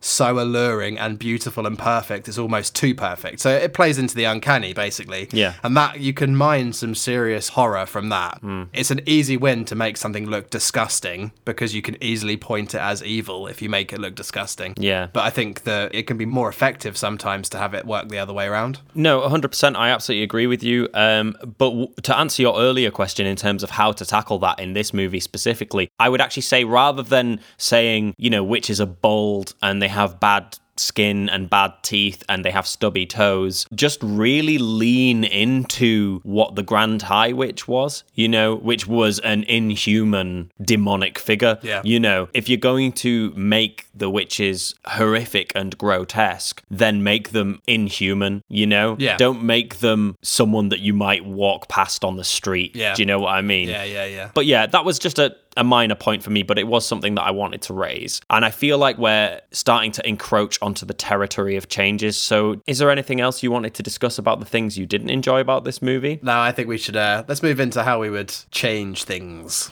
[0.00, 4.24] so alluring and beautiful and perfect it's almost too perfect so it plays into the
[4.24, 5.54] uncanny basically Yeah.
[5.62, 8.40] and that you can mine some serious horror from that.
[8.72, 12.80] It's an easy win to make something look disgusting because you can easily point it
[12.80, 14.74] as evil if you make it look disgusting.
[14.76, 15.08] Yeah.
[15.12, 18.18] But I think that it can be more effective sometimes to have it work the
[18.18, 18.80] other way around.
[18.94, 19.76] No, 100%.
[19.76, 20.88] I absolutely agree with you.
[20.94, 24.58] Um, but w- to answer your earlier question in terms of how to tackle that
[24.60, 28.86] in this movie specifically, I would actually say rather than saying, you know, witches are
[28.86, 33.98] bold and they have bad skin and bad teeth and they have stubby toes, just
[34.02, 40.52] really lean into what the Grand High Witch was, you know, which was an inhuman
[40.60, 41.58] demonic figure.
[41.62, 41.80] Yeah.
[41.84, 47.60] You know, if you're going to make the witches horrific and grotesque, then make them
[47.66, 48.96] inhuman, you know?
[48.98, 49.16] Yeah.
[49.16, 52.76] Don't make them someone that you might walk past on the street.
[52.76, 52.94] Yeah.
[52.94, 53.68] Do you know what I mean?
[53.68, 54.30] Yeah, yeah, yeah.
[54.34, 57.14] But yeah, that was just a, a minor point for me, but it was something
[57.14, 58.20] that I wanted to raise.
[58.30, 62.16] And I feel like we're starting to encroach onto the territory of changes.
[62.16, 65.40] So, is there anything else you wanted to discuss about the things you didn't enjoy
[65.40, 66.18] about this movie?
[66.22, 69.70] Now I think we should uh, let's move into how we would change things.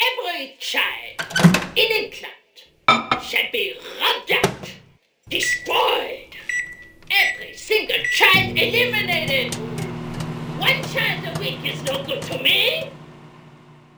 [0.00, 1.20] Every child
[1.74, 4.70] in England shall be rubbed out,
[5.28, 6.36] destroyed.
[7.10, 9.54] Every single child eliminated.
[10.58, 12.90] One child a week is no good to me.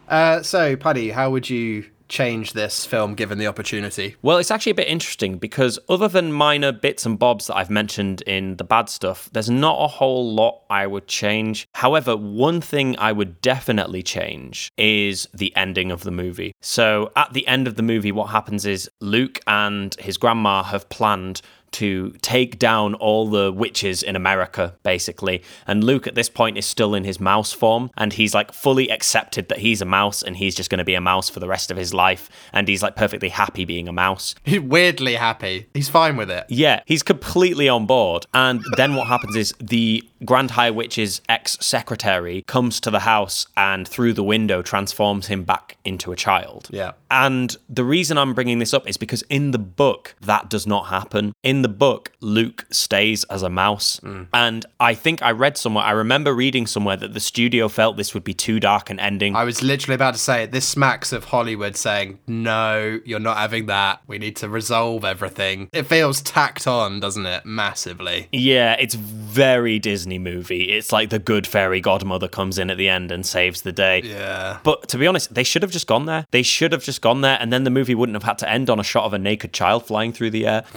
[0.08, 4.16] Uh, so, Paddy, how would you change this film given the opportunity?
[4.22, 7.70] Well, it's actually a bit interesting because other than minor bits and bobs that I've
[7.70, 11.68] mentioned in the bad stuff, there's not a whole lot I would change.
[11.74, 16.54] However, one thing I would definitely change is the ending of the movie.
[16.60, 20.88] So, at the end of the movie, what happens is Luke and his grandma have
[20.88, 21.42] planned
[21.72, 25.42] to take down all the witches in America, basically.
[25.66, 28.90] And Luke at this point is still in his mouse form, and he's like fully
[28.90, 31.48] accepted that he's a mouse and he's just going to be a mouse for the
[31.48, 32.30] rest of his life.
[32.52, 34.34] And he's like perfectly happy being a mouse.
[34.44, 35.68] He's weirdly happy.
[35.74, 36.46] He's fine with it.
[36.48, 38.26] Yeah, he's completely on board.
[38.32, 43.46] And then what happens is the Grand High Witch's ex secretary comes to the house
[43.56, 46.68] and through the window transforms him back into a child.
[46.70, 46.92] Yeah.
[47.10, 50.86] And the reason I'm bringing this up is because in the book, that does not
[50.86, 51.32] happen.
[51.42, 54.00] In the book, Luke stays as a mouse.
[54.00, 54.26] Mm.
[54.32, 58.12] And I think I read somewhere, I remember reading somewhere that the studio felt this
[58.14, 59.36] would be too dark an ending.
[59.36, 60.52] I was literally about to say it.
[60.52, 64.00] this smacks of Hollywood saying, no, you're not having that.
[64.06, 65.68] We need to resolve everything.
[65.72, 67.46] It feels tacked on, doesn't it?
[67.46, 68.28] Massively.
[68.32, 70.72] Yeah, it's very Disney movie.
[70.72, 74.00] It's like the good fairy godmother comes in at the end and saves the day.
[74.02, 74.60] Yeah.
[74.62, 76.24] But to be honest, they should have just gone there.
[76.30, 78.70] They should have just gone there, and then the movie wouldn't have had to end
[78.70, 80.64] on a shot of a naked child flying through the air.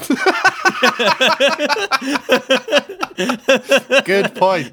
[4.06, 4.72] Good point.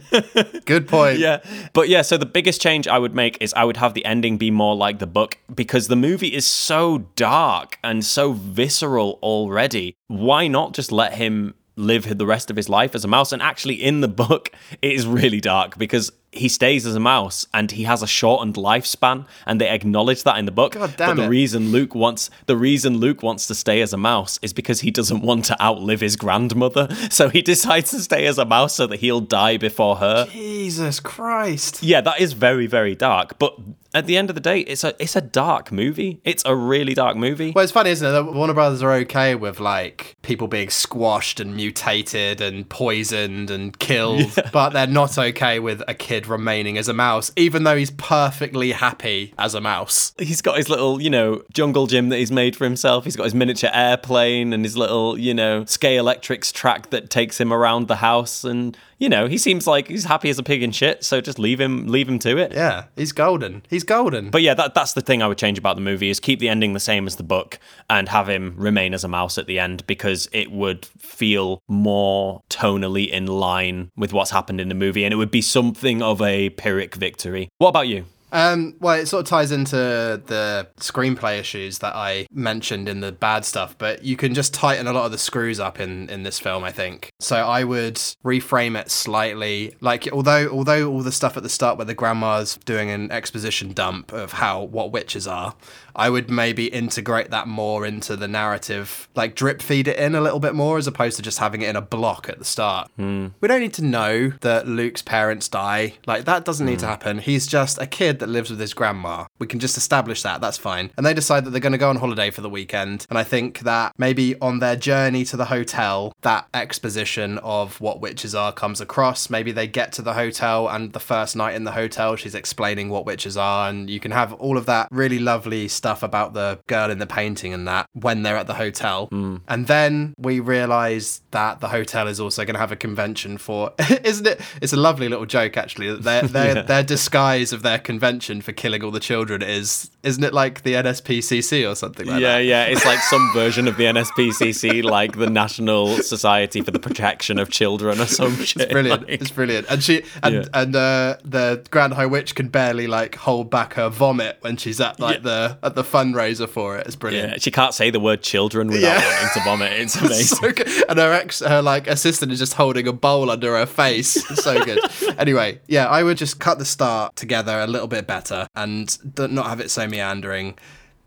[0.65, 1.19] Good point.
[1.19, 1.41] yeah.
[1.73, 4.39] But yeah, so the biggest change I would make is I would have the ending
[4.39, 9.97] be more like the book because the movie is so dark and so visceral already.
[10.07, 13.33] Why not just let him live the rest of his life as a mouse?
[13.33, 14.51] And actually, in the book,
[14.83, 18.55] it is really dark because he stays as a mouse and he has a shortened
[18.55, 21.29] lifespan and they acknowledge that in the book God but the it.
[21.29, 24.91] reason luke wants the reason luke wants to stay as a mouse is because he
[24.91, 28.87] doesn't want to outlive his grandmother so he decides to stay as a mouse so
[28.87, 31.83] that he'll die before her Jesus Christ.
[31.83, 33.39] yeah, that is very, very dark.
[33.41, 33.59] But
[33.95, 36.21] at the end of the day, it's a it's a dark movie.
[36.25, 37.53] It's a really dark movie.
[37.53, 38.13] Well, it's funny, isn't it?
[38.13, 43.77] that Warner Brothers are okay with like people being squashed and mutated and poisoned and
[43.79, 47.91] killed, but they're not okay with a kid remaining as a mouse, even though he's
[47.91, 50.13] perfectly happy as a mouse.
[50.19, 53.05] He's got his little, you know, jungle gym that he's made for himself.
[53.05, 57.53] He's got his miniature airplane and his little, you know, Scalextrics track that takes him
[57.53, 58.45] around the house.
[58.45, 61.05] And you know, he seems like he's happy as a pig in shit.
[61.05, 62.53] So just leave him, leave him to it.
[62.53, 63.63] Yeah, he's golden.
[63.71, 64.31] He's golden.
[64.31, 66.49] But yeah, that, that's the thing I would change about the movie is keep the
[66.49, 69.59] ending the same as the book and have him remain as a mouse at the
[69.59, 75.05] end because it would feel more tonally in line with what's happened in the movie
[75.05, 77.49] and it would be something of a Pyrrhic victory.
[77.59, 78.05] What about you?
[78.33, 83.13] Um, well, it sort of ties into the screenplay issues that I mentioned in the
[83.13, 86.23] bad stuff, but you can just tighten a lot of the screws up in in
[86.23, 87.11] this film, I think.
[87.21, 89.75] So I would reframe it slightly.
[89.81, 93.73] Like although although all the stuff at the start where the grandma's doing an exposition
[93.73, 95.55] dump of how what witches are,
[95.99, 100.21] I would maybe integrate that more into the narrative, like drip feed it in a
[100.21, 102.91] little bit more as opposed to just having it in a block at the start.
[102.97, 103.29] Hmm.
[103.41, 105.95] We don't need to know that Luke's parents die.
[106.07, 106.91] Like that doesn't need to hmm.
[106.91, 107.19] happen.
[107.19, 109.27] He's just a kid that lives with his grandma.
[109.41, 110.41] We can just establish that.
[110.41, 110.93] That's fine.
[110.97, 113.05] And they decide that they're going to go on holiday for the weekend.
[113.11, 118.01] And I think that maybe on their journey to the hotel, that exposition of what
[118.01, 119.31] witches are comes across.
[119.31, 122.89] Maybe they get to the hotel and the first night in the hotel, she's explaining
[122.89, 123.69] what witches are.
[123.69, 127.07] And you can have all of that really lovely stuff about the girl in the
[127.07, 129.09] painting and that when they're at the hotel.
[129.11, 133.73] And then we realize that the hotel is also going to have a convention for,
[134.05, 134.41] isn't it?
[134.63, 135.95] It's a lovely little joke actually.
[135.97, 140.33] Their their their disguise of their convention for killing all the children is, isn't it
[140.35, 142.45] like the NSPCC or something like yeah, that?
[142.45, 147.39] yeah, it's like some version of the NSPCC, like the National Society for the Protection
[147.39, 148.63] of Children or some shit.
[148.63, 149.03] It's brilliant.
[149.09, 149.67] Like- It's brilliant.
[149.71, 150.45] And she and Yeah.
[150.55, 154.81] and uh, the Grand High Witch can barely like hold back her vomit when she's
[154.81, 155.23] at like Yeah.
[155.23, 156.87] the at the fundraiser for it.
[156.87, 157.33] It's brilliant.
[157.33, 159.13] yeah, she can't say the word children without Yeah.
[159.13, 159.73] wanting to vomit.
[159.73, 160.25] It's amazing.
[160.57, 160.83] so.
[160.89, 164.17] And her ex, her like assistant is just holding a bowl under her face.
[164.31, 164.81] It's so good.
[165.19, 169.47] anyway, yeah, I would just cut the start together a little bit better and not
[169.47, 170.59] have it so meandering.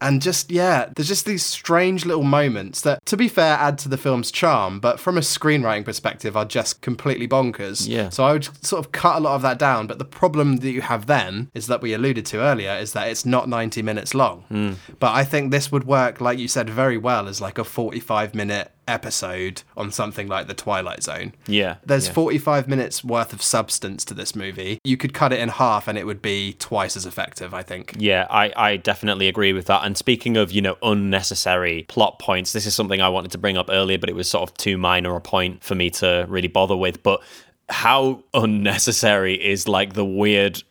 [0.01, 3.89] And just, yeah, there's just these strange little moments that, to be fair, add to
[3.89, 7.87] the film's charm, but from a screenwriting perspective, are just completely bonkers.
[7.87, 8.09] Yeah.
[8.09, 9.85] So I would sort of cut a lot of that down.
[9.85, 13.09] But the problem that you have then is that we alluded to earlier is that
[13.09, 14.41] it's not 90 minutes long.
[14.49, 14.73] Hmm.
[14.99, 18.33] But I think this would work, like you said, very well as like a 45
[18.33, 21.33] minute episode on something like The Twilight Zone.
[21.47, 22.13] Yeah, There's yeah.
[22.13, 24.79] 45 minutes worth of substance to this movie.
[24.83, 27.95] You could cut it in half and it would be twice as effective, I think.
[27.97, 29.85] Yeah, I, I definitely agree with that.
[29.85, 33.57] And speaking of, you know, unnecessary plot points, this is something I wanted to bring
[33.57, 36.47] up earlier, but it was sort of too minor a point for me to really
[36.47, 37.01] bother with.
[37.03, 37.21] But
[37.69, 40.61] how unnecessary is like the weird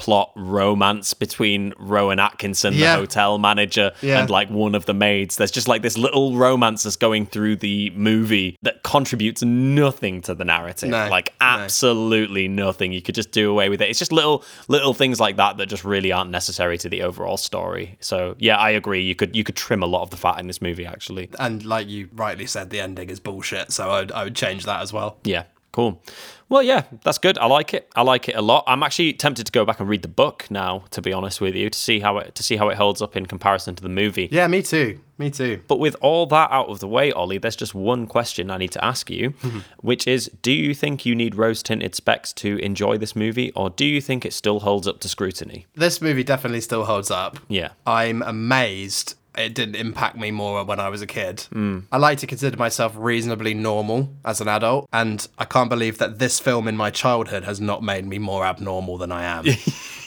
[0.00, 2.94] subplot romance between Rowan Atkinson, Yeah.
[2.96, 4.20] the hotel manager, Yeah.
[4.20, 5.36] and like one of the maids?
[5.36, 10.34] There's just like this little romance that's going through the movie that contributes nothing to
[10.34, 10.90] the narrative.
[10.90, 11.46] No, like no.
[11.46, 12.92] absolutely nothing.
[12.92, 13.88] You could just do away with it.
[13.90, 17.36] It's just little little things like that that just really aren't necessary to the overall
[17.36, 17.96] story.
[18.00, 19.02] So yeah, I agree.
[19.02, 21.30] You could you could trim a lot of the fat in this movie actually.
[21.38, 23.72] And like you rightly said, the ending is bullshit.
[23.72, 25.18] So I would, I would change that as well.
[25.24, 25.44] Yeah.
[25.72, 26.02] Cool.
[26.48, 27.38] Well, yeah, that's good.
[27.38, 27.88] I like it.
[27.94, 28.64] I like it a lot.
[28.66, 31.54] I'm actually tempted to go back and read the book now, to be honest with
[31.54, 33.88] you, to see how it to see how it holds up in comparison to the
[33.88, 34.28] movie.
[34.32, 34.98] Yeah, me too.
[35.16, 35.62] Me too.
[35.68, 38.72] But with all that out of the way, Ollie, there's just one question I need
[38.72, 39.34] to ask you,
[39.80, 43.70] which is do you think you need rose tinted specs to enjoy this movie, or
[43.70, 45.66] do you think it still holds up to scrutiny?
[45.76, 47.38] This movie definitely still holds up.
[47.46, 47.70] Yeah.
[47.86, 49.14] I'm amazed
[49.44, 51.40] it didn't impact me more when I was a kid.
[51.52, 51.80] Hmm.
[51.90, 56.18] I like to consider myself reasonably normal as an adult, and I can't believe that
[56.18, 59.44] this film in my childhood has not made me more abnormal than I am.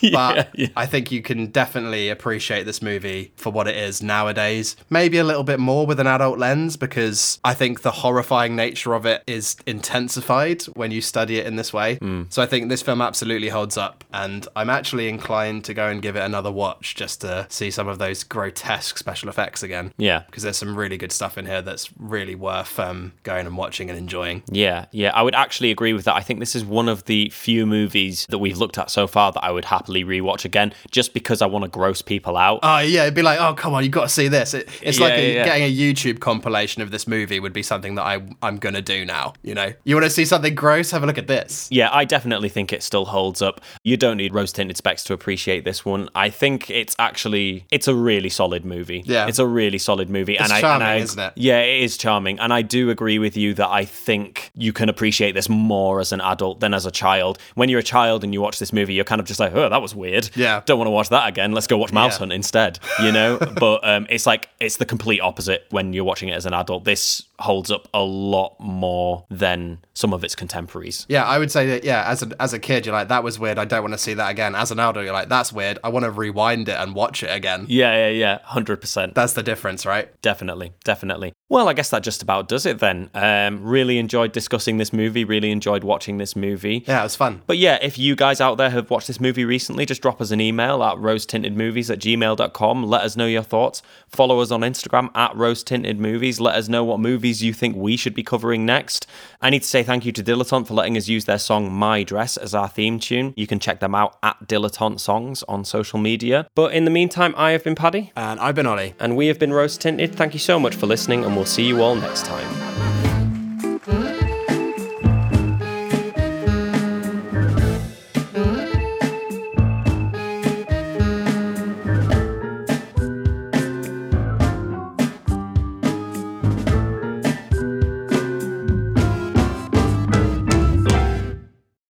[0.12, 0.68] but yeah.
[0.76, 4.76] I think you can definitely appreciate this movie for what it is nowadays.
[4.90, 8.94] Maybe a little bit more with an adult lens because I think the horrifying nature
[8.94, 12.00] of it is intensified when you study it in this way.
[12.30, 16.02] So I think this film absolutely holds up, and I'm actually inclined to go and
[16.02, 19.94] give it another watch just to see some of those grotesque special effects again.
[19.98, 20.24] Yeah.
[20.26, 23.90] Because there's some really good stuff in here that's really worth um, going and watching
[23.90, 24.44] and enjoying.
[24.50, 26.16] Yeah, yeah, I would actually agree with that.
[26.16, 29.32] I think this is one of the few movies that we've looked at so far
[29.32, 32.60] that I would happily rewatch again, just because I want to gross people out.
[32.64, 34.54] Oh yeah, it'd be like, oh come on, you got to see this.
[34.54, 35.46] It, it's like a, yeah, yeah.
[35.46, 39.06] getting a YouTube compilation of this movie would be something that I I'm gonna do
[39.06, 39.34] now.
[39.44, 40.92] You know, you want to see something gross?
[40.92, 41.68] Have a look at this.
[41.72, 43.62] Yeah, I definitely think it still holds up.
[43.84, 46.10] You don't need rose tinted specs to appreciate this one.
[46.16, 49.04] I think it's actually it's a really solid movie.
[49.06, 49.28] Yeah.
[49.28, 50.34] it's a really solid movie.
[50.34, 51.34] It's and I, charming, and I, isn't it?
[51.36, 54.90] Yeah, it is charming, and I do agree with you that I think you can
[54.90, 57.38] appreciate this more as an adult than as a child.
[57.56, 59.70] When you're a child and you watch this movie, you're kind of just like, oh,
[59.70, 60.30] that was weird.
[60.36, 60.62] Yeah.
[60.66, 61.52] don't want to watch that again.
[61.52, 62.20] Let's go watch Mouse Yeah.
[62.20, 62.80] Hunt instead.
[63.02, 66.46] You know, but um, it's like it's the complete opposite when you're watching it as
[66.48, 66.86] an adult.
[66.86, 71.06] This holds up a lot more than some of its contemporaries.
[71.10, 71.84] Yeah, I would say that.
[71.84, 73.60] Yeah, as a as a kid, you're like, that was weird.
[73.60, 74.56] I don't want to see that again.
[74.56, 75.78] As an adult, you're like, that's weird.
[75.84, 77.66] I want to rewind it and watch it again.
[77.68, 79.14] Yeah, yeah, yeah, hundred percent.
[79.14, 80.10] That's the difference, right?
[80.22, 81.34] Definitely, definitely.
[81.50, 83.10] Well, I guess that just about does it then.
[83.14, 85.24] Um, really enjoyed discussing this movie.
[85.26, 86.84] Really enjoyed watching this movie.
[86.88, 87.42] Yeah, it was fun.
[87.46, 90.30] But yeah, if you guys out there have watched this movie recently, just drop us
[90.32, 92.84] an email at rosetintedmovies at gmail.com.
[92.84, 93.82] Let us know your thoughts.
[94.08, 96.40] Follow us on Instagram at rosetintedmovies.
[96.40, 99.08] Let us know what movies you think we should be covering next.
[99.42, 102.04] I need to say thank you to Dilettante for letting us use their song My
[102.04, 103.34] Dress as our theme tune.
[103.36, 106.48] You can check them out at Dilettante Songs on social media.
[106.56, 108.94] But in the meantime, I have been Paddy, And I've been Ollie.
[109.00, 110.14] and we have been Rose Tinted.
[110.16, 112.83] Thank you so much for listening, and we'll see you all next time.